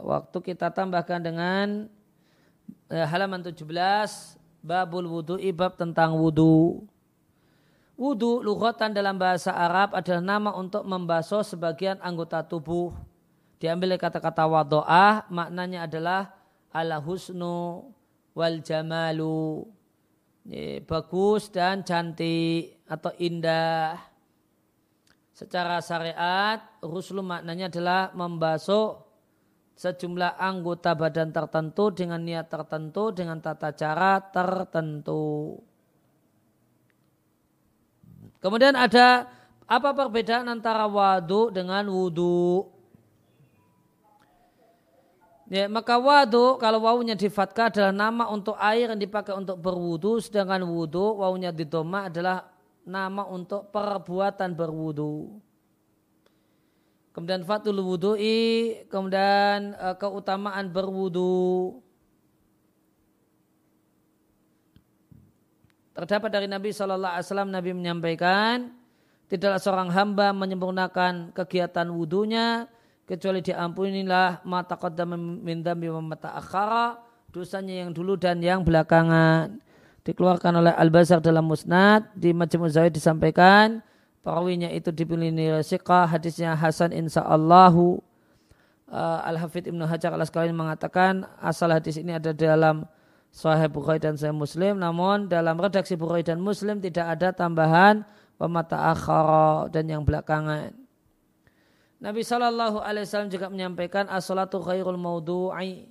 waktu 0.00 0.40
kita 0.40 0.72
tambahkan 0.72 1.20
dengan 1.20 1.92
eh, 2.88 3.04
halaman 3.04 3.44
17 3.44 3.60
babul 4.64 5.04
wudu 5.04 5.36
ibab 5.36 5.76
tentang 5.76 6.16
wudu. 6.16 6.88
Wudu 8.00 8.40
lughatan 8.40 8.96
dalam 8.96 9.20
bahasa 9.20 9.52
Arab 9.52 9.92
adalah 9.92 10.24
nama 10.24 10.56
untuk 10.56 10.80
membasuh 10.88 11.44
sebagian 11.44 12.00
anggota 12.00 12.40
tubuh. 12.40 12.96
Diambil 13.60 14.00
kata-kata 14.00 14.48
wadoah, 14.48 15.28
maknanya 15.28 15.84
adalah 15.84 16.41
ala 16.72 16.98
husnu 16.98 17.86
wal 18.32 18.58
jamalu. 18.64 19.68
Bagus 20.88 21.54
dan 21.54 21.86
cantik 21.86 22.82
atau 22.90 23.14
indah. 23.20 23.94
Secara 25.32 25.78
syariat 25.78 26.60
ruslu 26.82 27.22
maknanya 27.22 27.70
adalah 27.70 28.10
membasuh 28.10 29.00
sejumlah 29.78 30.36
anggota 30.38 30.92
badan 30.98 31.32
tertentu 31.32 31.94
dengan 31.94 32.20
niat 32.20 32.50
tertentu 32.50 33.14
dengan 33.14 33.38
tata 33.38 33.72
cara 33.72 34.18
tertentu. 34.18 35.56
Kemudian 38.42 38.74
ada 38.74 39.30
apa 39.66 39.90
perbedaan 39.94 40.50
antara 40.50 40.90
wadu 40.90 41.54
dengan 41.54 41.86
wudhu 41.86 42.68
Ya, 45.52 45.68
maka 45.68 46.00
wadu 46.00 46.56
kalau 46.56 46.80
wawunya 46.88 47.12
di 47.12 47.28
fatkah 47.28 47.68
adalah 47.68 47.92
nama 47.92 48.24
untuk 48.32 48.56
air 48.56 48.88
yang 48.88 48.96
dipakai 48.96 49.36
untuk 49.36 49.60
berwudu, 49.60 50.16
sedangkan 50.16 50.64
wudu 50.64 51.20
wawunya 51.20 51.52
di 51.52 51.68
adalah 51.68 52.48
nama 52.88 53.28
untuk 53.28 53.68
perbuatan 53.68 54.56
berwudu. 54.56 55.36
Kemudian 57.12 57.44
fatul 57.44 57.84
wudu'i, 57.84 58.80
kemudian 58.88 59.76
uh, 59.76 59.92
keutamaan 60.00 60.72
berwudu. 60.72 61.76
Terdapat 65.92 66.32
dari 66.32 66.48
Nabi 66.48 66.72
Shallallahu 66.72 67.12
Alaihi 67.12 67.28
Wasallam 67.28 67.52
Nabi 67.52 67.76
menyampaikan 67.76 68.72
tidaklah 69.28 69.60
seorang 69.60 69.92
hamba 69.92 70.32
menyempurnakan 70.32 71.36
kegiatan 71.36 71.92
wudunya 71.92 72.72
kecuali 73.06 73.42
diampunilah 73.42 74.46
mata 74.46 74.78
dzambi 74.78 75.88
wa 75.90 76.02
mata 76.02 76.32
akhara 76.38 76.98
dosanya 77.32 77.86
yang 77.86 77.90
dulu 77.90 78.14
dan 78.14 78.38
yang 78.44 78.62
belakangan. 78.62 79.58
Dikeluarkan 80.02 80.58
oleh 80.58 80.74
Al-Bazar 80.74 81.22
dalam 81.22 81.46
Musnad 81.46 82.10
di 82.18 82.34
Majmu' 82.34 82.66
Zawid 82.66 82.90
disampaikan 82.90 83.78
perawinya 84.22 84.66
itu 84.70 84.90
dipilih 84.90 85.62
siqah 85.62 86.10
hadisnya 86.10 86.58
Hasan 86.58 86.90
insyaallahu. 86.90 88.02
Uh, 88.92 89.20
Al-Hafidh 89.24 89.72
Ibnu 89.72 89.88
Hajar 89.88 90.12
al-Asqalani 90.12 90.52
mengatakan 90.52 91.24
asal 91.40 91.72
hadis 91.72 91.96
ini 91.96 92.12
ada 92.12 92.36
dalam 92.36 92.84
Sahih 93.32 93.72
Bukhari 93.72 93.96
dan 93.96 94.20
Sahih 94.20 94.36
Muslim 94.36 94.76
namun 94.76 95.32
dalam 95.32 95.56
redaksi 95.56 95.96
Bukhari 95.96 96.20
dan 96.20 96.36
Muslim 96.36 96.76
tidak 96.76 97.16
ada 97.16 97.32
tambahan 97.32 98.04
wa 98.36 98.48
mata 98.52 98.92
akhara 98.92 99.72
dan 99.72 99.88
yang 99.88 100.04
belakangan 100.04 100.76
Nabi 102.02 102.26
Shallallahu 102.26 102.82
Alaihi 102.82 103.06
Wasallam 103.06 103.30
juga 103.30 103.46
menyampaikan 103.46 104.10
as-salatu 104.10 104.58
khairul 104.58 104.98
maudu'i. 104.98 105.86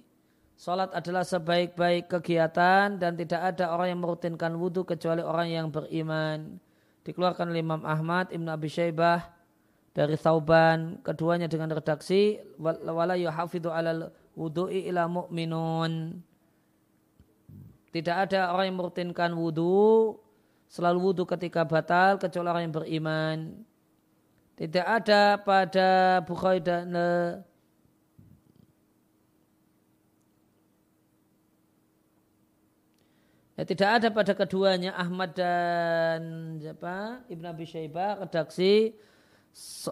Salat 0.60 0.92
adalah 0.92 1.24
sebaik-baik 1.24 2.12
kegiatan 2.12 3.00
dan 3.00 3.16
tidak 3.16 3.56
ada 3.56 3.72
orang 3.72 3.96
yang 3.96 4.02
merutinkan 4.04 4.52
wudhu 4.60 4.84
kecuali 4.84 5.24
orang 5.24 5.48
yang 5.48 5.68
beriman. 5.72 6.60
Dikeluarkan 7.08 7.50
oleh 7.50 7.64
Imam 7.64 7.82
Ahmad, 7.88 8.28
Ibn 8.30 8.46
Abi 8.52 8.68
Syaibah, 8.68 9.32
dari 9.96 10.20
Thauban, 10.20 11.00
keduanya 11.00 11.48
dengan 11.48 11.72
redaksi 11.72 12.44
wala 12.60 13.16
yuhafidhu 13.16 13.72
alal 13.72 14.12
wudu'i 14.36 14.92
ila 14.92 15.08
mu'minun. 15.08 16.20
Tidak 17.96 18.16
ada 18.28 18.52
orang 18.52 18.68
yang 18.68 18.78
merutinkan 18.84 19.32
wudhu, 19.32 20.20
selalu 20.68 21.00
wudhu 21.00 21.24
ketika 21.24 21.64
batal 21.64 22.20
kecuali 22.20 22.48
orang 22.52 22.64
yang 22.68 22.76
beriman. 22.76 23.38
Tidak 24.62 24.86
ada 24.86 25.42
pada 25.42 26.22
Bukhari 26.22 26.62
dan 26.62 26.94
Ya, 33.58 33.66
tidak 33.66 33.90
ada 34.02 34.08
pada 34.10 34.34
keduanya 34.34 34.90
Ahmad 34.98 35.38
dan 35.38 36.22
siapa? 36.58 37.22
Ibn 37.30 37.46
Abi 37.46 37.70
Syaibah 37.70 38.18
redaksi 38.26 38.98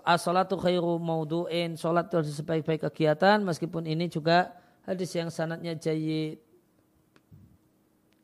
as-salatu 0.01 0.57
khairu 0.57 0.97
maudu'in 0.97 1.77
salat 1.77 2.09
itu 2.09 2.33
sebaik-baik 2.33 2.89
kegiatan 2.89 3.37
meskipun 3.45 3.85
ini 3.85 4.09
juga 4.09 4.57
hadis 4.89 5.13
yang 5.13 5.29
sanatnya 5.29 5.77
jayid. 5.77 6.41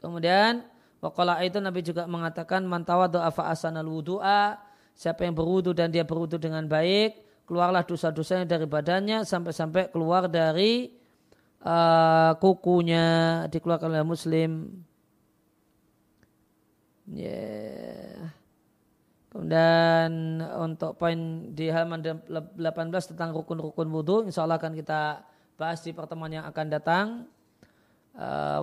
Kemudian 0.01 0.65
waqala 0.97 1.37
itu 1.45 1.61
Nabi 1.61 1.85
juga 1.85 2.09
mengatakan 2.09 2.65
man 2.65 2.81
tawaddu'a 2.81 3.29
fa 3.29 3.53
asanal 3.53 3.85
wudu'a 3.85 4.64
Siapa 4.95 5.27
yang 5.27 5.35
berwudu 5.35 5.75
dan 5.75 5.91
dia 5.91 6.07
berwudu 6.07 6.39
dengan 6.39 6.63
baik, 6.71 7.43
keluarlah 7.43 7.83
dosa-dosanya 7.83 8.47
dari 8.47 8.63
badannya 8.63 9.27
sampai-sampai 9.27 9.91
keluar 9.91 10.31
dari 10.31 10.87
uh, 11.61 12.31
kukunya 12.39 13.05
dikeluarkan 13.51 13.91
oleh 13.91 14.07
Muslim. 14.07 14.71
Yeah. 17.11 18.33
Kemudian 19.35 20.39
untuk 20.63 20.95
poin 20.95 21.51
di 21.51 21.67
halaman 21.67 21.99
18 21.99 22.55
tentang 23.11 23.35
rukun-rukun 23.35 23.91
wudhu, 23.91 24.23
insya 24.23 24.47
Allah 24.47 24.55
akan 24.55 24.71
kita 24.71 25.27
bahas 25.59 25.83
di 25.83 25.91
pertemuan 25.91 26.31
yang 26.31 26.47
akan 26.47 26.65
datang. 26.71 27.07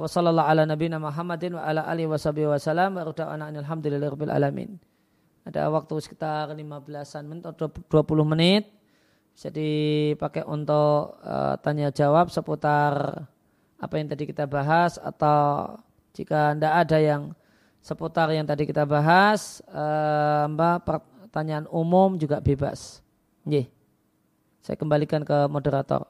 Wassalamualaikum 0.00 0.48
ala 0.48 0.64
nabiyina 0.64 0.96
Muhammadin 0.96 1.60
wa 1.60 1.68
ala 1.68 1.84
alihi 1.84 2.08
wa 2.08 2.16
wasallam 2.56 2.96
wa 2.96 3.04
alhamdulillahi 3.04 4.32
alamin. 4.32 4.80
Ada 5.42 5.66
waktu 5.70 5.94
sekitar 5.98 6.54
15-an 6.54 7.24
menit 7.26 7.44
atau 7.50 7.66
20 7.66 8.22
menit. 8.22 8.70
Bisa 9.32 9.48
dipakai 9.48 10.44
untuk 10.46 11.18
uh, 11.24 11.56
tanya 11.64 11.88
jawab 11.90 12.28
seputar 12.28 13.24
apa 13.82 13.94
yang 13.98 14.06
tadi 14.06 14.28
kita 14.28 14.46
bahas 14.46 15.00
atau 15.00 15.74
Jika 16.12 16.52
tidak 16.52 16.74
ada 16.76 16.98
yang 17.00 17.22
seputar 17.80 18.28
yang 18.28 18.44
tadi 18.44 18.68
kita 18.68 18.84
bahas, 18.84 19.64
uh, 19.72 20.44
mbak 20.44 20.84
pertanyaan 20.84 21.64
umum 21.72 22.20
juga 22.20 22.36
bebas. 22.44 23.00
Nggih. 23.48 23.64
Saya 24.60 24.76
kembalikan 24.76 25.24
ke 25.24 25.48
moderator. 25.48 26.04